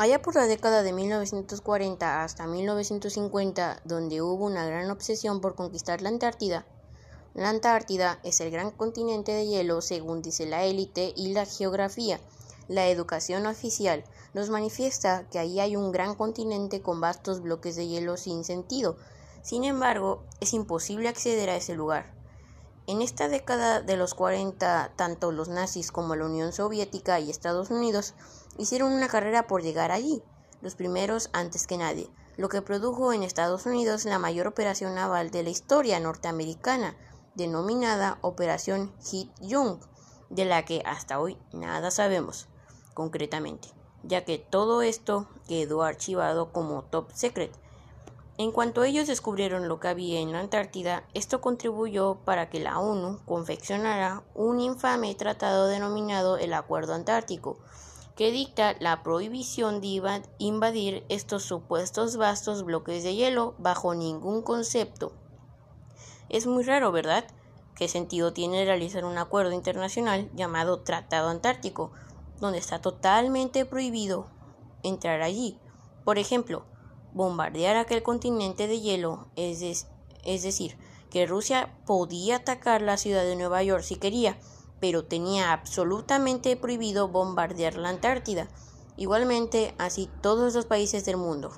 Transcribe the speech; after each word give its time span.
Allá 0.00 0.22
por 0.22 0.34
la 0.34 0.46
década 0.46 0.82
de 0.82 0.94
1940 0.94 2.24
hasta 2.24 2.46
1950, 2.46 3.82
donde 3.84 4.22
hubo 4.22 4.46
una 4.46 4.64
gran 4.64 4.90
obsesión 4.90 5.42
por 5.42 5.54
conquistar 5.54 6.00
la 6.00 6.08
Antártida, 6.08 6.64
la 7.34 7.50
Antártida 7.50 8.18
es 8.22 8.40
el 8.40 8.50
gran 8.50 8.70
continente 8.70 9.32
de 9.32 9.46
hielo 9.46 9.82
según 9.82 10.22
dice 10.22 10.46
la 10.46 10.64
élite 10.64 11.12
y 11.14 11.34
la 11.34 11.44
geografía. 11.44 12.18
La 12.66 12.88
educación 12.88 13.44
oficial 13.44 14.02
nos 14.32 14.48
manifiesta 14.48 15.28
que 15.30 15.38
ahí 15.38 15.60
hay 15.60 15.76
un 15.76 15.92
gran 15.92 16.14
continente 16.14 16.80
con 16.80 17.02
vastos 17.02 17.42
bloques 17.42 17.76
de 17.76 17.86
hielo 17.86 18.16
sin 18.16 18.42
sentido. 18.42 18.96
Sin 19.42 19.64
embargo, 19.64 20.24
es 20.40 20.54
imposible 20.54 21.10
acceder 21.10 21.50
a 21.50 21.56
ese 21.56 21.74
lugar. 21.74 22.19
En 22.86 23.02
esta 23.02 23.28
década 23.28 23.80
de 23.82 23.96
los 23.96 24.14
40, 24.14 24.92
tanto 24.96 25.32
los 25.32 25.48
nazis 25.48 25.92
como 25.92 26.16
la 26.16 26.26
Unión 26.26 26.52
Soviética 26.52 27.20
y 27.20 27.30
Estados 27.30 27.70
Unidos 27.70 28.14
hicieron 28.58 28.92
una 28.92 29.08
carrera 29.08 29.46
por 29.46 29.62
llegar 29.62 29.92
allí, 29.92 30.22
los 30.60 30.74
primeros 30.74 31.30
antes 31.32 31.66
que 31.66 31.76
nadie, 31.76 32.10
lo 32.36 32.48
que 32.48 32.62
produjo 32.62 33.12
en 33.12 33.22
Estados 33.22 33.66
Unidos 33.66 34.04
la 34.04 34.18
mayor 34.18 34.46
operación 34.46 34.94
naval 34.94 35.30
de 35.30 35.42
la 35.42 35.50
historia 35.50 36.00
norteamericana, 36.00 36.96
denominada 37.34 38.18
Operación 38.22 38.92
Hit 39.04 39.30
Young, 39.40 39.78
de 40.30 40.44
la 40.44 40.64
que 40.64 40.82
hasta 40.84 41.20
hoy 41.20 41.38
nada 41.52 41.90
sabemos 41.90 42.48
concretamente, 42.94 43.68
ya 44.02 44.24
que 44.24 44.38
todo 44.38 44.82
esto 44.82 45.28
quedó 45.48 45.82
archivado 45.82 46.52
como 46.52 46.84
top 46.84 47.10
secret. 47.12 47.52
En 48.38 48.52
cuanto 48.52 48.84
ellos 48.84 49.06
descubrieron 49.06 49.68
lo 49.68 49.80
que 49.80 49.88
había 49.88 50.20
en 50.20 50.32
la 50.32 50.40
Antártida, 50.40 51.04
esto 51.12 51.40
contribuyó 51.40 52.16
para 52.24 52.48
que 52.48 52.60
la 52.60 52.78
ONU 52.78 53.20
confeccionara 53.26 54.22
un 54.34 54.60
infame 54.60 55.14
tratado 55.14 55.66
denominado 55.66 56.38
el 56.38 56.54
Acuerdo 56.54 56.94
Antártico, 56.94 57.58
que 58.16 58.32
dicta 58.32 58.74
la 58.80 59.02
prohibición 59.02 59.80
de 59.80 60.22
invadir 60.38 61.04
estos 61.08 61.42
supuestos 61.42 62.16
vastos 62.16 62.64
bloques 62.64 63.02
de 63.02 63.14
hielo 63.14 63.54
bajo 63.58 63.94
ningún 63.94 64.42
concepto. 64.42 65.12
Es 66.28 66.46
muy 66.46 66.62
raro, 66.62 66.92
¿verdad? 66.92 67.24
¿Qué 67.74 67.88
sentido 67.88 68.32
tiene 68.32 68.64
realizar 68.64 69.04
un 69.04 69.16
acuerdo 69.16 69.52
internacional 69.52 70.30
llamado 70.34 70.80
Tratado 70.80 71.28
Antártico, 71.30 71.92
donde 72.40 72.58
está 72.58 72.80
totalmente 72.80 73.64
prohibido 73.64 74.28
entrar 74.82 75.22
allí? 75.22 75.58
Por 76.04 76.18
ejemplo, 76.18 76.66
bombardear 77.12 77.76
aquel 77.76 78.02
continente 78.02 78.66
de 78.66 78.80
hielo, 78.80 79.28
es, 79.36 79.86
es 80.24 80.42
decir, 80.42 80.76
que 81.10 81.26
Rusia 81.26 81.74
podía 81.86 82.36
atacar 82.36 82.82
la 82.82 82.96
ciudad 82.96 83.24
de 83.24 83.36
Nueva 83.36 83.62
York 83.62 83.82
si 83.82 83.96
quería, 83.96 84.38
pero 84.80 85.04
tenía 85.04 85.52
absolutamente 85.52 86.56
prohibido 86.56 87.08
bombardear 87.08 87.76
la 87.76 87.90
Antártida. 87.90 88.48
Igualmente, 88.96 89.74
así 89.78 90.08
todos 90.22 90.54
los 90.54 90.66
países 90.66 91.04
del 91.04 91.16
mundo. 91.16 91.52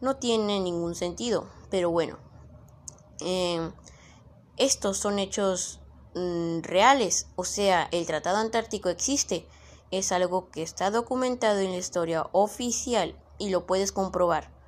No 0.00 0.16
tiene 0.16 0.60
ningún 0.60 0.94
sentido, 0.94 1.48
pero 1.70 1.90
bueno. 1.90 2.18
Em, 3.20 3.72
estos 4.56 4.98
son 4.98 5.18
hechos 5.18 5.80
mm, 6.14 6.60
reales, 6.62 7.28
o 7.36 7.44
sea, 7.44 7.88
el 7.92 8.06
Tratado 8.06 8.38
Antártico 8.38 8.88
existe, 8.88 9.46
es 9.90 10.12
algo 10.12 10.50
que 10.50 10.62
está 10.62 10.90
documentado 10.90 11.58
en 11.58 11.72
la 11.72 11.76
historia 11.76 12.28
oficial 12.32 13.18
y 13.38 13.50
lo 13.50 13.66
puedes 13.66 13.92
comprobar. 13.92 14.59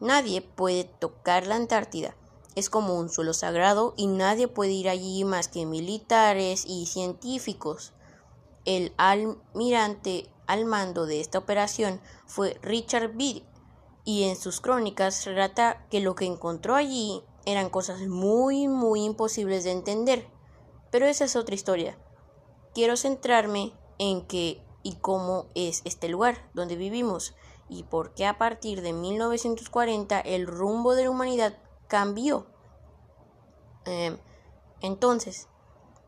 Nadie 0.00 0.42
puede 0.42 0.84
tocar 0.84 1.46
la 1.46 1.56
Antártida, 1.56 2.14
es 2.56 2.68
como 2.68 2.98
un 2.98 3.08
suelo 3.08 3.32
sagrado 3.32 3.94
y 3.96 4.06
nadie 4.06 4.48
puede 4.48 4.72
ir 4.72 4.88
allí 4.88 5.24
más 5.24 5.48
que 5.48 5.66
militares 5.66 6.64
y 6.66 6.86
científicos. 6.86 7.92
El 8.64 8.92
almirante 8.96 10.28
al 10.46 10.64
mando 10.64 11.06
de 11.06 11.20
esta 11.20 11.38
operación 11.38 12.00
fue 12.26 12.58
Richard 12.62 13.12
Byrd 13.14 13.44
y 14.04 14.24
en 14.24 14.36
sus 14.36 14.60
crónicas 14.60 15.24
relata 15.24 15.86
que 15.90 16.00
lo 16.00 16.14
que 16.16 16.26
encontró 16.26 16.74
allí 16.74 17.22
eran 17.46 17.70
cosas 17.70 18.00
muy 18.00 18.66
muy 18.66 19.04
imposibles 19.04 19.64
de 19.64 19.70
entender. 19.70 20.26
Pero 20.90 21.06
esa 21.06 21.24
es 21.24 21.36
otra 21.36 21.54
historia. 21.54 21.96
Quiero 22.74 22.96
centrarme 22.96 23.72
en 23.98 24.26
qué 24.26 24.60
y 24.82 24.96
cómo 24.96 25.46
es 25.54 25.82
este 25.84 26.08
lugar 26.08 26.48
donde 26.52 26.74
vivimos 26.74 27.34
y 27.70 27.84
por 27.84 28.12
qué 28.14 28.26
a 28.26 28.36
partir 28.36 28.82
de 28.82 28.92
1940 28.92 30.20
el 30.20 30.46
rumbo 30.46 30.94
de 30.94 31.04
la 31.04 31.10
humanidad 31.10 31.56
cambió. 31.88 32.46
Em, 33.86 34.18
entonces, 34.82 35.48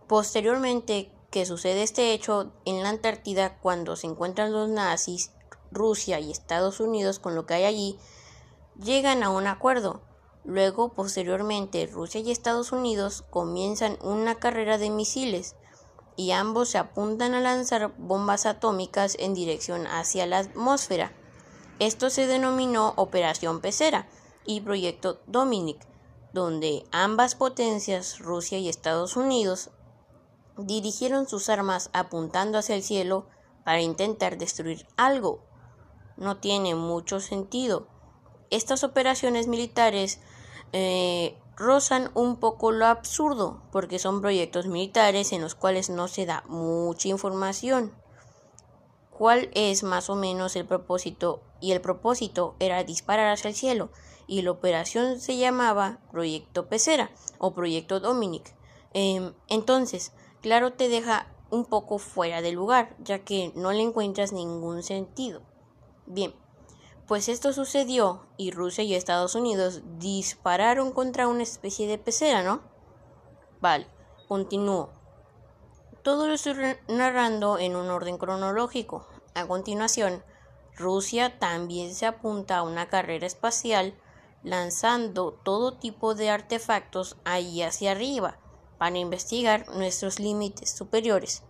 posteriormente 0.08 1.10
que 1.30 1.46
sucede 1.46 1.82
este 1.82 2.12
hecho 2.12 2.52
en 2.66 2.82
la 2.82 2.90
Antártida 2.90 3.58
cuando 3.60 3.96
se 3.96 4.06
encuentran 4.06 4.52
los 4.52 4.68
nazis, 4.68 5.30
Rusia 5.70 6.20
y 6.20 6.30
Estados 6.30 6.80
Unidos 6.80 7.18
con 7.18 7.34
lo 7.34 7.46
que 7.46 7.54
hay 7.54 7.64
allí, 7.64 7.98
llegan 8.78 9.22
a 9.22 9.30
un 9.30 9.46
acuerdo. 9.46 10.02
Luego, 10.44 10.92
posteriormente, 10.92 11.86
Rusia 11.86 12.20
y 12.20 12.30
Estados 12.30 12.72
Unidos 12.72 13.24
comienzan 13.30 13.96
una 14.02 14.34
carrera 14.34 14.76
de 14.76 14.90
misiles 14.90 15.56
y 16.16 16.32
ambos 16.32 16.70
se 16.70 16.78
apuntan 16.78 17.32
a 17.34 17.40
lanzar 17.40 17.94
bombas 17.96 18.44
atómicas 18.44 19.16
en 19.18 19.32
dirección 19.32 19.86
hacia 19.86 20.26
la 20.26 20.38
atmósfera. 20.38 21.12
Esto 21.78 22.10
se 22.10 22.26
denominó 22.26 22.92
Operación 22.96 23.60
Pecera 23.60 24.06
y 24.44 24.60
Proyecto 24.60 25.20
Dominic, 25.26 25.86
donde 26.32 26.84
ambas 26.92 27.34
potencias, 27.34 28.18
Rusia 28.18 28.58
y 28.58 28.68
Estados 28.68 29.16
Unidos, 29.16 29.70
dirigieron 30.56 31.28
sus 31.28 31.48
armas 31.48 31.90
apuntando 31.92 32.58
hacia 32.58 32.74
el 32.74 32.82
cielo 32.82 33.26
para 33.64 33.80
intentar 33.80 34.38
destruir 34.38 34.86
algo. 34.96 35.40
No 36.16 36.38
tiene 36.38 36.74
mucho 36.74 37.20
sentido. 37.20 37.88
Estas 38.50 38.84
operaciones 38.84 39.46
militares 39.46 40.20
eh, 40.72 41.38
rozan 41.56 42.10
un 42.14 42.36
poco 42.36 42.72
lo 42.72 42.86
absurdo, 42.86 43.62
porque 43.72 43.98
son 43.98 44.20
proyectos 44.20 44.66
militares 44.66 45.32
en 45.32 45.42
los 45.42 45.54
cuales 45.54 45.90
no 45.90 46.08
se 46.08 46.26
da 46.26 46.44
mucha 46.48 47.08
información. 47.08 47.92
¿Cuál 49.22 49.50
es 49.54 49.84
más 49.84 50.10
o 50.10 50.16
menos 50.16 50.56
el 50.56 50.66
propósito? 50.66 51.44
Y 51.60 51.70
el 51.70 51.80
propósito 51.80 52.56
era 52.58 52.82
disparar 52.82 53.30
hacia 53.30 53.50
el 53.50 53.54
cielo 53.54 53.90
y 54.26 54.42
la 54.42 54.50
operación 54.50 55.20
se 55.20 55.36
llamaba 55.36 56.00
Proyecto 56.10 56.68
Pecera 56.68 57.08
o 57.38 57.54
Proyecto 57.54 58.00
Dominic. 58.00 58.52
Em, 58.92 59.32
entonces, 59.46 60.10
claro, 60.40 60.72
te 60.72 60.88
deja 60.88 61.28
un 61.50 61.66
poco 61.66 61.98
fuera 61.98 62.42
de 62.42 62.50
lugar, 62.50 62.96
ya 62.98 63.20
que 63.20 63.52
no 63.54 63.70
le 63.70 63.82
encuentras 63.82 64.32
ningún 64.32 64.82
sentido. 64.82 65.42
Bien, 66.06 66.34
pues 67.06 67.28
esto 67.28 67.52
sucedió 67.52 68.26
y 68.36 68.50
Rusia 68.50 68.82
y 68.82 68.96
Estados 68.96 69.36
Unidos 69.36 69.82
dispararon 70.00 70.90
contra 70.90 71.28
una 71.28 71.44
especie 71.44 71.86
de 71.86 71.98
pecera, 71.98 72.42
¿no? 72.42 72.60
Vale, 73.60 73.86
continúo. 74.26 74.90
Todo 76.02 76.26
lo 76.26 76.34
estoy 76.34 76.56
narrando 76.88 77.60
en 77.60 77.76
un 77.76 77.88
orden 77.88 78.18
cronológico. 78.18 79.06
A 79.34 79.47
continuación, 79.47 80.22
Rusia 80.76 81.38
también 81.38 81.94
se 81.94 82.06
apunta 82.06 82.59
a 82.59 82.62
una 82.62 82.88
carrera 82.88 83.26
espacial 83.26 83.94
lanzando 84.43 85.32
todo 85.32 85.75
tipo 85.75 86.15
de 86.15 86.31
artefactos 86.31 87.16
ahí 87.25 87.62
hacia 87.62 87.93
arriba 87.93 88.38
para 88.78 88.98
investigar 88.98 89.69
nuestros 89.76 90.19
límites 90.19 90.70
superiores. 90.70 91.43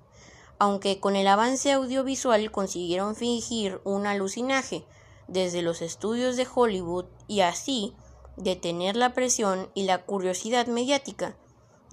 Aunque 0.58 1.00
con 1.00 1.16
el 1.16 1.26
avance 1.26 1.72
audiovisual 1.72 2.50
consiguieron 2.52 3.16
fingir 3.16 3.80
un 3.84 4.06
alucinaje 4.06 4.84
desde 5.26 5.62
los 5.62 5.82
estudios 5.82 6.36
de 6.36 6.46
Hollywood 6.52 7.06
y 7.26 7.40
así 7.40 7.94
detener 8.36 8.96
la 8.96 9.14
presión 9.14 9.70
y 9.74 9.84
la 9.84 10.04
curiosidad 10.04 10.66
mediática, 10.66 11.36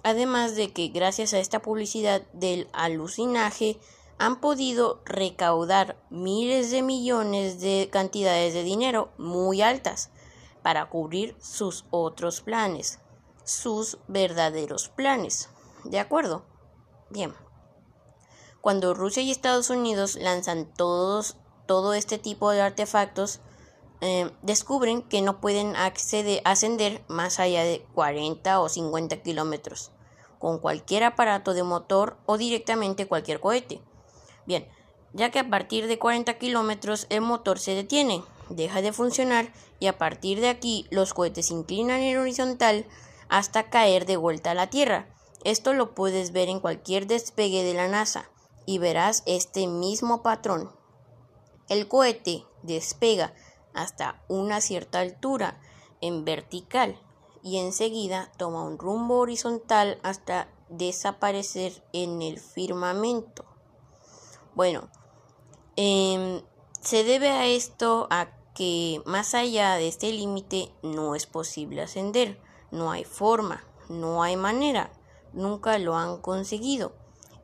además 0.04 0.56
de 0.56 0.72
que 0.72 0.90
gracias 0.90 1.34
a 1.34 1.40
esta 1.40 1.62
publicidad 1.62 2.22
del 2.34 2.68
alucinaje 2.74 3.80
han 4.20 4.42
podido 4.42 5.02
recaudar 5.06 5.98
miles 6.10 6.72
de 6.72 6.82
millones 6.82 7.60
de 7.62 7.90
cantidades 7.92 8.54
de 8.54 8.64
dinero 8.64 9.10
muy 9.18 9.62
altas 9.62 10.12
para 10.62 10.90
cubrir 10.90 11.36
sus 11.40 11.86
otros 11.90 12.42
planes, 12.42 13.00
sus 13.46 13.98
verdaderos 14.08 14.90
planes. 14.90 15.50
¿De 15.86 16.00
acuerdo? 16.00 16.44
Bien. 17.10 17.34
Cuando 18.62 18.94
Rusia 18.94 19.24
y 19.24 19.32
Estados 19.32 19.70
Unidos 19.70 20.16
lanzan 20.16 20.66
todos, 20.66 21.38
todo 21.66 21.94
este 21.94 22.18
tipo 22.18 22.52
de 22.52 22.62
artefactos, 22.62 23.40
eh, 24.02 24.32
descubren 24.42 25.02
que 25.02 25.22
no 25.22 25.40
pueden 25.40 25.76
ascender 25.78 27.04
más 27.08 27.40
allá 27.40 27.64
de 27.64 27.86
40 27.94 28.60
o 28.60 28.68
50 28.68 29.22
kilómetros 29.22 29.92
con 30.40 30.60
cualquier 30.60 31.04
aparato 31.04 31.54
de 31.54 31.64
motor 31.64 32.18
o 32.26 32.38
directamente 32.38 33.08
cualquier 33.08 33.40
cohete. 33.40 33.82
Bien, 34.50 34.68
ya 35.14 35.30
que 35.30 35.38
a 35.38 35.48
partir 35.48 35.86
de 35.86 36.00
40 36.00 36.40
kilómetros 36.40 37.06
el 37.12 37.22
motor 37.22 37.60
se 37.60 37.76
detiene, 37.76 38.24
deja 38.50 38.82
de 38.82 38.92
funcionar 38.92 39.54
y 39.80 39.86
a 39.86 40.00
partir 40.00 40.42
de 40.42 40.50
aquí 40.50 40.88
los 40.90 41.14
cohetes 41.14 41.50
se 41.50 41.54
inclinan 41.54 42.00
en 42.02 42.18
horizontal 42.18 42.88
hasta 43.28 43.70
caer 43.70 44.08
de 44.08 44.18
vuelta 44.18 44.50
a 44.50 44.56
la 44.56 44.68
Tierra. 44.72 45.08
Esto 45.44 45.74
lo 45.74 45.94
puedes 45.94 46.32
ver 46.32 46.50
en 46.50 46.62
cualquier 46.62 47.06
despegue 47.06 47.64
de 47.64 47.76
la 47.76 47.88
NASA 47.90 48.28
y 48.66 48.80
verás 48.80 49.22
este 49.28 49.68
mismo 49.68 50.24
patrón. 50.24 50.72
El 51.68 51.88
cohete 51.88 52.44
despega 52.64 53.36
hasta 53.76 54.24
una 54.30 54.62
cierta 54.62 55.00
altura 55.00 55.62
en 56.02 56.26
vertical 56.26 57.00
y 57.44 57.60
enseguida 57.60 58.32
toma 58.38 58.64
un 58.64 58.80
rumbo 58.80 59.20
horizontal 59.20 60.00
hasta 60.02 60.50
desaparecer 60.70 61.84
en 61.94 62.24
el 62.24 62.40
firmamento. 62.40 63.49
Bueno, 64.56 64.90
em, 65.76 66.42
se 66.82 67.04
debe 67.04 67.30
a 67.30 67.46
esto 67.46 68.08
a 68.10 68.30
que 68.56 69.02
más 69.06 69.36
allá 69.36 69.76
de 69.76 69.88
este 69.88 70.12
límite 70.12 70.72
no 70.82 71.16
es 71.16 71.26
posible 71.26 71.82
ascender, 71.82 72.42
no 72.72 72.92
hay 72.92 73.04
forma, 73.04 73.64
no 73.88 74.22
hay 74.22 74.36
manera, 74.36 74.92
nunca 75.34 75.78
lo 75.78 75.96
han 75.96 76.22
conseguido. 76.22 76.94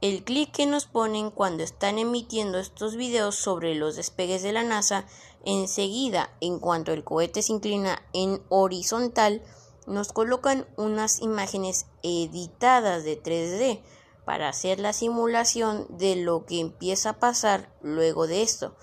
El 0.01 0.23
clic 0.23 0.51
que 0.51 0.65
nos 0.65 0.85
ponen 0.85 1.31
cuando 1.31 1.63
están 1.63 1.97
emitiendo 1.99 2.59
estos 2.59 2.95
videos 2.95 3.35
sobre 3.35 3.75
los 3.75 3.95
despegues 3.95 4.43
de 4.43 4.51
la 4.51 4.63
NASA, 4.63 5.05
enseguida, 5.45 6.31
en 6.41 6.59
cuanto 6.59 6.91
el 6.91 7.03
cohete 7.03 7.41
se 7.41 7.53
inclina 7.53 8.01
en 8.13 8.41
horizontal, 8.49 9.41
nos 9.87 10.11
colocan 10.11 10.67
unas 10.77 11.21
imágenes 11.21 11.85
editadas 12.03 13.03
de 13.03 13.21
3D 13.21 13.81
para 14.25 14.50
hacer 14.50 14.80
la 14.80 14.94
simulación 14.94 15.86
de 15.89 16.16
lo 16.16 16.45
que 16.45 16.60
empieza 16.60 17.12
a 17.12 17.19
pasar 17.19 17.74
luego 17.81 18.27
de 18.27 18.42
esto. 18.42 18.75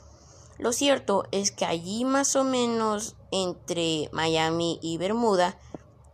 Lo 0.58 0.72
cierto 0.72 1.24
es 1.32 1.50
que 1.50 1.64
allí 1.64 2.04
más 2.04 2.36
o 2.36 2.44
menos 2.44 3.16
entre 3.30 4.08
Miami 4.12 4.78
y 4.80 4.98
Bermuda 4.98 5.58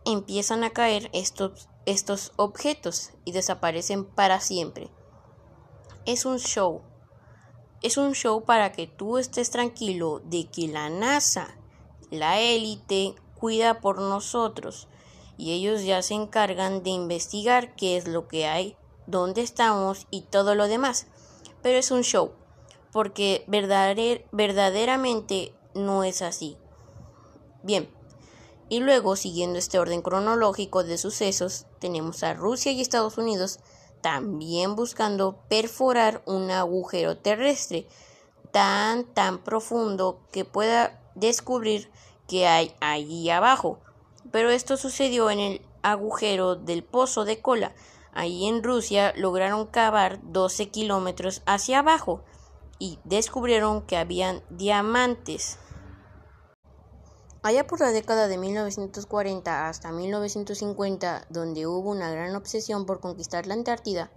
empiezan 0.05 0.63
a 0.63 0.71
caer 0.71 1.09
estos, 1.13 1.69
estos 1.85 2.31
objetos 2.35 3.11
y 3.25 3.31
desaparecen 3.31 4.05
para 4.05 4.39
siempre. 4.39 4.89
Es 6.05 6.25
un 6.25 6.39
show. 6.39 6.81
Es 7.81 7.97
un 7.97 8.13
show 8.13 8.43
para 8.43 8.71
que 8.71 8.87
tú 8.87 9.17
estés 9.17 9.51
tranquilo 9.51 10.21
de 10.25 10.49
que 10.49 10.67
la 10.67 10.89
NASA, 10.89 11.55
la 12.09 12.39
élite, 12.39 13.15
cuida 13.35 13.79
por 13.79 13.99
nosotros 13.99 14.87
y 15.37 15.53
ellos 15.53 15.83
ya 15.83 16.01
se 16.01 16.15
encargan 16.15 16.83
de 16.83 16.89
investigar 16.89 17.75
qué 17.75 17.95
es 17.95 18.07
lo 18.07 18.27
que 18.27 18.47
hay, 18.47 18.75
dónde 19.09 19.41
estamos 19.41 20.07
y 20.09 20.21
todo 20.21 20.55
lo 20.55 20.67
demás. 20.67 21.07
Pero 21.61 21.77
es 21.77 21.91
un 21.91 22.03
show 22.03 22.31
porque 22.91 23.45
verdaderamente 24.31 25.53
no 25.73 26.03
es 26.03 26.21
así. 26.21 26.57
Bien, 27.61 27.89
y 28.69 28.79
luego, 28.79 29.15
siguiendo 29.15 29.57
este 29.57 29.79
orden 29.79 30.01
cronológico 30.01 30.83
de 30.83 30.97
sucesos, 30.97 31.65
tenemos 31.79 32.23
a 32.23 32.33
Rusia 32.33 32.71
y 32.71 32.81
Estados 32.81 33.17
Unidos 33.17 33.59
también 34.01 34.75
buscando 34.75 35.39
perforar 35.49 36.21
un 36.25 36.51
agujero 36.51 37.17
terrestre 37.17 37.87
tan 38.51 39.03
tan 39.03 39.43
profundo 39.43 40.21
que 40.31 40.45
pueda 40.45 41.01
descubrir 41.15 41.91
qué 42.27 42.47
hay 42.47 42.73
allí 42.79 43.29
abajo. 43.29 43.79
Pero 44.31 44.51
esto 44.51 44.77
sucedió 44.77 45.29
en 45.29 45.39
el 45.39 45.61
agujero 45.81 46.55
del 46.55 46.83
pozo 46.83 47.25
de 47.25 47.41
cola. 47.41 47.73
Allí 48.13 48.47
en 48.47 48.63
Rusia 48.63 49.13
lograron 49.15 49.65
cavar 49.67 50.19
12 50.23 50.69
kilómetros 50.69 51.41
hacia 51.45 51.79
abajo 51.79 52.21
y 52.79 52.99
descubrieron 53.03 53.81
que 53.83 53.97
habían 53.97 54.41
diamantes. 54.49 55.57
Allá 57.41 57.67
por 57.67 57.79
la 57.79 57.91
década 57.91 58.27
de 58.27 58.37
1940 58.37 59.69
hasta 59.69 59.91
1950, 59.91 61.27
donde 61.29 61.67
hubo 61.67 61.89
una 61.89 62.11
gran 62.11 62.35
obsesión 62.35 62.85
por 62.85 62.99
conquistar 62.99 63.47
la 63.47 63.53
Antártida, 63.53 64.11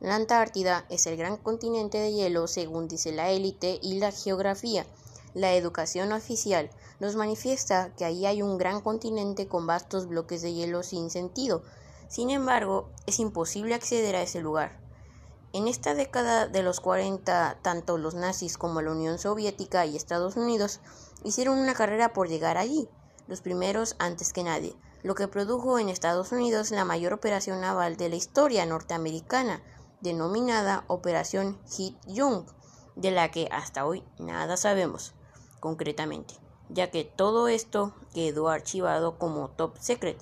la 0.00 0.14
Antártida 0.14 0.86
es 0.88 1.06
el 1.06 1.18
gran 1.18 1.36
continente 1.36 1.98
de 1.98 2.12
hielo 2.12 2.46
según 2.46 2.88
dice 2.88 3.12
la 3.12 3.28
élite 3.28 3.78
y 3.82 3.98
la 3.98 4.10
geografía. 4.12 4.86
La 5.34 5.52
educación 5.52 6.12
oficial 6.12 6.70
nos 7.00 7.16
manifiesta 7.16 7.94
que 7.98 8.06
ahí 8.06 8.24
hay 8.24 8.40
un 8.40 8.56
gran 8.56 8.80
continente 8.80 9.46
con 9.46 9.66
vastos 9.66 10.06
bloques 10.06 10.40
de 10.40 10.54
hielo 10.54 10.82
sin 10.82 11.10
sentido. 11.10 11.62
Sin 12.10 12.30
embargo, 12.30 12.90
es 13.06 13.20
imposible 13.20 13.72
acceder 13.72 14.16
a 14.16 14.22
ese 14.22 14.40
lugar. 14.40 14.80
En 15.52 15.68
esta 15.68 15.94
década 15.94 16.48
de 16.48 16.64
los 16.64 16.80
40, 16.80 17.60
tanto 17.62 17.98
los 17.98 18.16
nazis 18.16 18.58
como 18.58 18.82
la 18.82 18.90
Unión 18.90 19.20
Soviética 19.20 19.86
y 19.86 19.94
Estados 19.94 20.36
Unidos 20.36 20.80
hicieron 21.22 21.56
una 21.56 21.72
carrera 21.74 22.12
por 22.12 22.28
llegar 22.28 22.58
allí, 22.58 22.88
los 23.28 23.42
primeros 23.42 23.94
antes 24.00 24.32
que 24.32 24.42
nadie, 24.42 24.74
lo 25.04 25.14
que 25.14 25.28
produjo 25.28 25.78
en 25.78 25.88
Estados 25.88 26.32
Unidos 26.32 26.72
la 26.72 26.84
mayor 26.84 27.12
operación 27.12 27.60
naval 27.60 27.96
de 27.96 28.08
la 28.08 28.16
historia 28.16 28.66
norteamericana, 28.66 29.62
denominada 30.00 30.82
Operación 30.88 31.60
Hit 31.70 31.96
Young, 32.08 32.44
de 32.96 33.12
la 33.12 33.30
que 33.30 33.48
hasta 33.52 33.86
hoy 33.86 34.02
nada 34.18 34.56
sabemos 34.56 35.14
concretamente, 35.60 36.34
ya 36.70 36.90
que 36.90 37.04
todo 37.04 37.46
esto 37.46 37.94
quedó 38.12 38.48
archivado 38.48 39.16
como 39.16 39.50
top 39.50 39.78
secret 39.78 40.20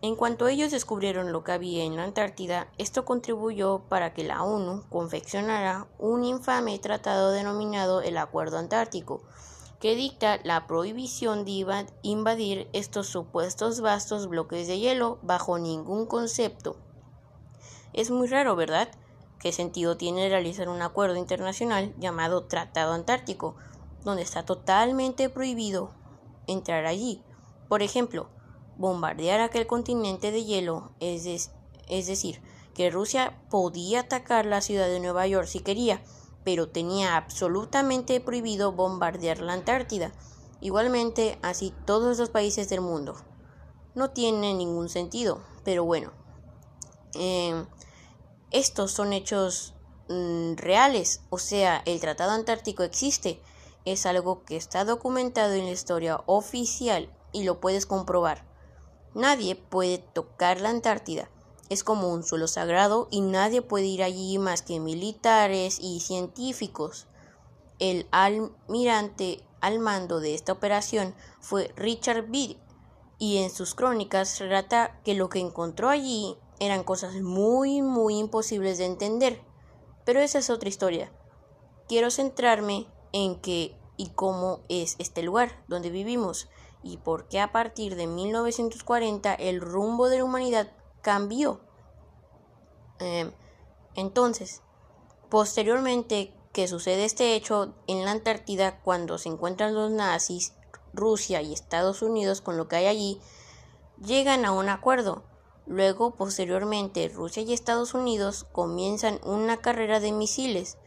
en 0.00 0.14
cuanto 0.14 0.46
ellos 0.46 0.70
descubrieron 0.70 1.32
lo 1.32 1.42
que 1.42 1.50
había 1.50 1.82
en 1.82 1.96
la 1.96 2.04
Antártida, 2.04 2.68
esto 2.78 3.04
contribuyó 3.04 3.80
para 3.88 4.14
que 4.14 4.22
la 4.22 4.44
ONU 4.44 4.84
confeccionara 4.90 5.88
un 5.98 6.22
infame 6.24 6.78
tratado 6.78 7.32
denominado 7.32 8.00
el 8.00 8.16
Acuerdo 8.16 8.58
Antártico, 8.58 9.22
que 9.80 9.96
dicta 9.96 10.38
la 10.44 10.68
prohibición 10.68 11.44
de 11.44 11.86
invadir 12.02 12.68
estos 12.72 13.08
supuestos 13.08 13.80
vastos 13.80 14.28
bloques 14.28 14.68
de 14.68 14.78
hielo 14.78 15.18
bajo 15.22 15.58
ningún 15.58 16.06
concepto. 16.06 16.76
Es 17.92 18.12
muy 18.12 18.28
raro, 18.28 18.54
¿verdad? 18.54 18.88
¿Qué 19.40 19.50
sentido 19.50 19.96
tiene 19.96 20.28
realizar 20.28 20.68
un 20.68 20.82
acuerdo 20.82 21.16
internacional 21.16 21.92
llamado 21.98 22.44
Tratado 22.44 22.92
Antártico, 22.92 23.56
donde 24.04 24.22
está 24.22 24.44
totalmente 24.44 25.28
prohibido 25.28 25.90
entrar 26.46 26.86
allí? 26.86 27.22
Por 27.68 27.82
ejemplo, 27.82 28.28
bombardear 28.78 29.40
aquel 29.40 29.66
continente 29.66 30.30
de 30.30 30.44
hielo, 30.44 30.92
es, 31.00 31.50
es 31.88 32.06
decir, 32.06 32.40
que 32.74 32.90
Rusia 32.90 33.42
podía 33.50 34.00
atacar 34.00 34.46
la 34.46 34.60
ciudad 34.60 34.86
de 34.86 35.00
Nueva 35.00 35.26
York 35.26 35.48
si 35.48 35.60
quería, 35.60 36.00
pero 36.44 36.68
tenía 36.68 37.16
absolutamente 37.16 38.20
prohibido 38.20 38.72
bombardear 38.72 39.40
la 39.40 39.52
Antártida. 39.52 40.12
Igualmente, 40.60 41.38
así 41.42 41.74
todos 41.84 42.18
los 42.18 42.30
países 42.30 42.68
del 42.68 42.80
mundo. 42.80 43.16
No 43.94 44.10
tiene 44.10 44.54
ningún 44.54 44.88
sentido, 44.88 45.42
pero 45.64 45.84
bueno. 45.84 46.12
Eh, 47.14 47.64
estos 48.50 48.92
son 48.92 49.12
hechos 49.12 49.74
mm, 50.08 50.54
reales, 50.54 51.22
o 51.30 51.38
sea, 51.38 51.82
el 51.84 52.00
Tratado 52.00 52.30
Antártico 52.30 52.82
existe, 52.82 53.42
es 53.84 54.06
algo 54.06 54.44
que 54.44 54.56
está 54.56 54.84
documentado 54.84 55.52
en 55.54 55.64
la 55.64 55.72
historia 55.72 56.22
oficial 56.26 57.12
y 57.32 57.42
lo 57.42 57.60
puedes 57.60 57.86
comprobar. 57.86 58.46
Nadie 59.14 59.56
puede 59.56 59.98
tocar 59.98 60.60
la 60.60 60.70
Antártida. 60.70 61.30
Es 61.68 61.84
como 61.84 62.12
un 62.12 62.22
suelo 62.22 62.48
sagrado 62.48 63.08
y 63.10 63.20
nadie 63.20 63.62
puede 63.62 63.86
ir 63.86 64.02
allí 64.02 64.38
más 64.38 64.62
que 64.62 64.80
militares 64.80 65.78
y 65.80 66.00
científicos. 66.00 67.06
El 67.78 68.06
almirante 68.10 69.44
al 69.60 69.78
mando 69.78 70.20
de 70.20 70.34
esta 70.34 70.52
operación 70.52 71.14
fue 71.40 71.72
Richard 71.76 72.30
Bede 72.30 72.58
y 73.18 73.38
en 73.38 73.50
sus 73.50 73.74
crónicas 73.74 74.38
relata 74.38 75.00
que 75.04 75.14
lo 75.14 75.28
que 75.28 75.40
encontró 75.40 75.88
allí 75.88 76.36
eran 76.60 76.84
cosas 76.84 77.14
muy 77.20 77.82
muy 77.82 78.18
imposibles 78.18 78.78
de 78.78 78.86
entender. 78.86 79.42
Pero 80.04 80.20
esa 80.20 80.38
es 80.38 80.48
otra 80.48 80.68
historia. 80.68 81.12
Quiero 81.86 82.10
centrarme 82.10 82.86
en 83.12 83.40
qué 83.40 83.76
y 83.96 84.10
cómo 84.10 84.60
es 84.68 84.96
este 84.98 85.22
lugar 85.22 85.64
donde 85.68 85.90
vivimos 85.90 86.48
y 86.82 86.98
por 86.98 87.28
qué 87.28 87.40
a 87.40 87.52
partir 87.52 87.96
de 87.96 88.06
1940 88.06 89.34
el 89.34 89.60
rumbo 89.60 90.08
de 90.08 90.18
la 90.18 90.24
humanidad 90.24 90.72
cambió. 91.02 91.60
Em, 92.98 93.32
entonces, 93.94 94.62
posteriormente 95.28 96.34
que 96.52 96.68
sucede 96.68 97.04
este 97.04 97.34
hecho 97.34 97.74
en 97.86 98.04
la 98.04 98.12
Antártida 98.12 98.80
cuando 98.80 99.18
se 99.18 99.28
encuentran 99.28 99.74
los 99.74 99.90
nazis, 99.90 100.54
Rusia 100.92 101.42
y 101.42 101.52
Estados 101.52 102.02
Unidos 102.02 102.40
con 102.40 102.56
lo 102.56 102.68
que 102.68 102.76
hay 102.76 102.86
allí, 102.86 103.20
llegan 104.02 104.44
a 104.44 104.52
un 104.52 104.68
acuerdo. 104.68 105.22
Luego, 105.66 106.14
posteriormente, 106.16 107.08
Rusia 107.08 107.42
y 107.42 107.52
Estados 107.52 107.94
Unidos 107.94 108.46
comienzan 108.52 109.20
una 109.22 109.58
carrera 109.58 110.00
de 110.00 110.12
misiles 110.12 110.78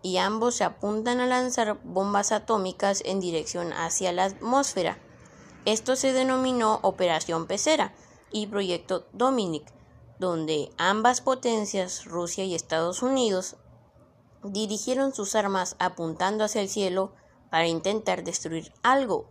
y 0.00 0.16
ambos 0.16 0.56
se 0.56 0.64
apuntan 0.64 1.20
a 1.20 1.26
lanzar 1.26 1.78
bombas 1.84 2.32
atómicas 2.32 3.02
en 3.04 3.20
dirección 3.20 3.72
hacia 3.72 4.12
la 4.12 4.24
atmósfera. 4.24 4.98
Esto 5.64 5.94
se 5.94 6.12
denominó 6.12 6.80
Operación 6.82 7.46
Pecera 7.46 7.94
y 8.32 8.48
Proyecto 8.48 9.06
Dominic, 9.12 9.72
donde 10.18 10.72
ambas 10.76 11.20
potencias, 11.20 12.04
Rusia 12.04 12.44
y 12.44 12.56
Estados 12.56 13.00
Unidos, 13.02 13.56
dirigieron 14.42 15.14
sus 15.14 15.36
armas 15.36 15.76
apuntando 15.78 16.42
hacia 16.42 16.62
el 16.62 16.68
cielo 16.68 17.12
para 17.48 17.68
intentar 17.68 18.24
destruir 18.24 18.72
algo. 18.82 19.30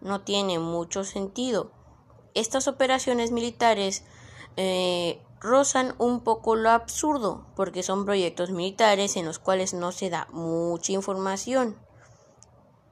No 0.00 0.22
tiene 0.22 0.58
mucho 0.58 1.04
sentido. 1.04 1.72
Estas 2.32 2.66
operaciones 2.66 3.30
militares 3.30 4.04
eh, 4.56 5.22
rozan 5.40 5.94
un 5.98 6.20
poco 6.20 6.56
lo 6.56 6.70
absurdo, 6.70 7.44
porque 7.54 7.82
son 7.82 8.06
proyectos 8.06 8.50
militares 8.50 9.16
en 9.16 9.26
los 9.26 9.38
cuales 9.38 9.74
no 9.74 9.92
se 9.92 10.08
da 10.08 10.26
mucha 10.32 10.92
información. 10.92 11.76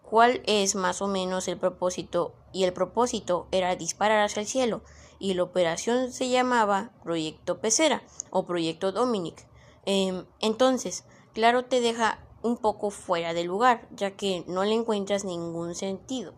cuál 0.03 0.43
es 0.47 0.75
más 0.75 1.03
o 1.03 1.07
menos 1.07 1.49
el 1.49 1.59
propósito 1.59 2.35
y 2.53 2.65
el 2.65 2.73
propósito 2.73 3.49
era 3.51 3.77
disparar 3.77 4.25
hacia 4.25 4.41
el 4.41 4.47
cielo 4.47 4.83
y 5.19 5.35
la 5.35 5.43
operación 5.43 6.13
se 6.13 6.29
llamaba 6.29 6.91
Proyecto 7.03 7.61
Pecera 7.61 8.03
o 8.31 8.47
Proyecto 8.47 8.93
Dominic. 8.93 9.47
Em, 9.85 10.27
entonces, 10.41 11.05
claro, 11.33 11.65
te 11.65 11.81
deja 11.81 12.25
un 12.43 12.57
poco 12.57 12.91
fuera 12.91 13.35
de 13.35 13.45
lugar, 13.45 13.89
ya 13.91 14.13
que 14.13 14.45
no 14.47 14.65
le 14.65 14.75
encuentras 14.75 15.25
ningún 15.25 15.75
sentido. 15.75 16.35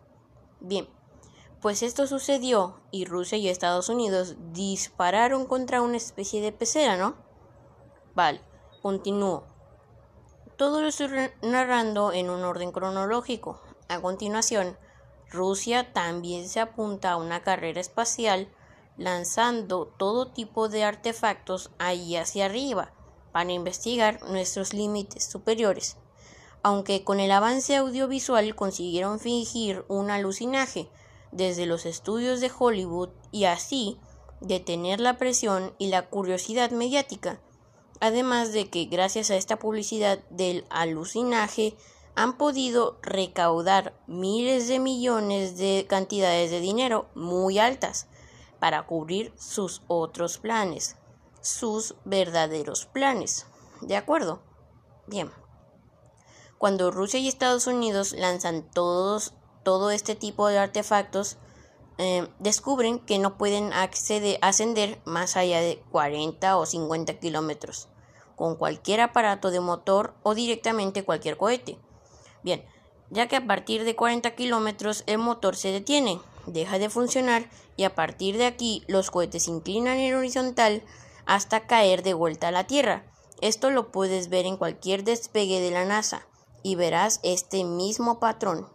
Bien, 0.60 0.88
pues 1.60 1.82
esto 1.82 2.06
sucedió 2.06 2.80
y 2.90 3.04
Rusia 3.04 3.36
y 3.36 3.48
Estados 3.48 3.88
Unidos 3.88 4.36
dispararon 4.52 5.46
contra 5.46 5.82
una 5.82 5.98
especie 5.98 6.40
de 6.40 6.52
pecera, 6.52 6.96
¿no? 6.96 7.16
Vale, 8.14 8.40
continúo. 8.82 9.44
Todo 10.56 10.80
lo 10.80 10.88
estoy 10.88 11.08
narrando 11.42 12.12
en 12.12 12.30
un 12.30 12.44
orden 12.44 12.72
cronológico. 12.72 13.60
A 13.88 14.00
continuación, 14.00 14.76
Rusia 15.30 15.92
también 15.92 16.48
se 16.48 16.60
apunta 16.60 17.12
a 17.12 17.16
una 17.16 17.42
carrera 17.42 17.80
espacial 17.80 18.48
lanzando 18.96 19.86
todo 19.86 20.28
tipo 20.32 20.68
de 20.68 20.84
artefactos 20.84 21.70
ahí 21.78 22.16
hacia 22.16 22.46
arriba 22.46 22.92
para 23.32 23.52
investigar 23.52 24.20
nuestros 24.28 24.74
límites 24.74 25.24
superiores. 25.24 25.96
Aunque 26.62 27.04
con 27.04 27.20
el 27.20 27.30
avance 27.30 27.76
audiovisual 27.76 28.54
consiguieron 28.54 29.18
fingir 29.18 29.84
un 29.88 30.10
alucinaje 30.10 30.90
desde 31.32 31.64
los 31.64 31.86
estudios 31.86 32.40
de 32.40 32.50
Hollywood 32.56 33.10
y 33.30 33.44
así 33.44 33.98
detener 34.40 35.00
la 35.00 35.16
presión 35.16 35.72
y 35.78 35.88
la 35.88 36.08
curiosidad 36.08 36.70
mediática. 36.70 37.40
Además 38.00 38.52
de 38.52 38.68
que 38.68 38.86
gracias 38.86 39.30
a 39.30 39.36
esta 39.36 39.58
publicidad 39.58 40.18
del 40.30 40.64
alucinaje 40.70 41.76
han 42.14 42.36
podido 42.36 42.98
recaudar 43.02 43.94
miles 44.06 44.68
de 44.68 44.78
millones 44.78 45.56
de 45.56 45.86
cantidades 45.88 46.50
de 46.50 46.60
dinero 46.60 47.08
muy 47.14 47.58
altas 47.58 48.08
para 48.58 48.86
cubrir 48.86 49.32
sus 49.38 49.82
otros 49.86 50.38
planes, 50.38 50.96
sus 51.40 51.94
verdaderos 52.04 52.86
planes. 52.86 53.46
¿De 53.80 53.96
acuerdo? 53.96 54.42
Bien. 55.06 55.30
Cuando 56.58 56.90
Rusia 56.90 57.18
y 57.20 57.28
Estados 57.28 57.66
Unidos 57.66 58.12
lanzan 58.12 58.62
todos, 58.70 59.34
todo 59.62 59.90
este 59.90 60.14
tipo 60.14 60.48
de 60.48 60.58
artefactos, 60.58 61.38
eh, 61.96 62.28
descubren 62.38 62.98
que 62.98 63.18
no 63.18 63.38
pueden 63.38 63.72
ascender 63.72 65.00
más 65.04 65.36
allá 65.36 65.60
de 65.60 65.82
40 65.90 66.56
o 66.56 66.66
50 66.66 67.18
kilómetros 67.18 67.88
con 68.40 68.56
cualquier 68.56 69.02
aparato 69.02 69.50
de 69.50 69.60
motor 69.60 70.14
o 70.22 70.34
directamente 70.34 71.04
cualquier 71.04 71.36
cohete. 71.36 71.78
Bien, 72.42 72.64
ya 73.10 73.28
que 73.28 73.36
a 73.36 73.46
partir 73.46 73.84
de 73.84 73.96
40 73.96 74.34
kilómetros 74.34 75.04
el 75.06 75.18
motor 75.18 75.56
se 75.56 75.72
detiene 75.72 76.20
deja 76.46 76.78
de 76.78 76.90
funcionar 76.90 77.48
y 77.76 77.84
a 77.84 77.94
partir 77.94 78.36
de 78.36 78.46
aquí 78.46 78.84
los 78.86 79.10
cohetes 79.10 79.44
se 79.44 79.50
inclinan 79.50 79.98
en 79.98 80.14
horizontal 80.14 80.82
hasta 81.26 81.66
caer 81.66 82.02
de 82.02 82.14
vuelta 82.14 82.48
a 82.48 82.52
la 82.52 82.66
Tierra. 82.66 83.04
Esto 83.40 83.70
lo 83.70 83.90
puedes 83.90 84.28
ver 84.28 84.46
en 84.46 84.56
cualquier 84.56 85.04
despegue 85.04 85.60
de 85.60 85.70
la 85.70 85.84
NASA 85.84 86.26
y 86.62 86.74
verás 86.74 87.20
este 87.22 87.64
mismo 87.64 88.18
patrón. 88.18 88.68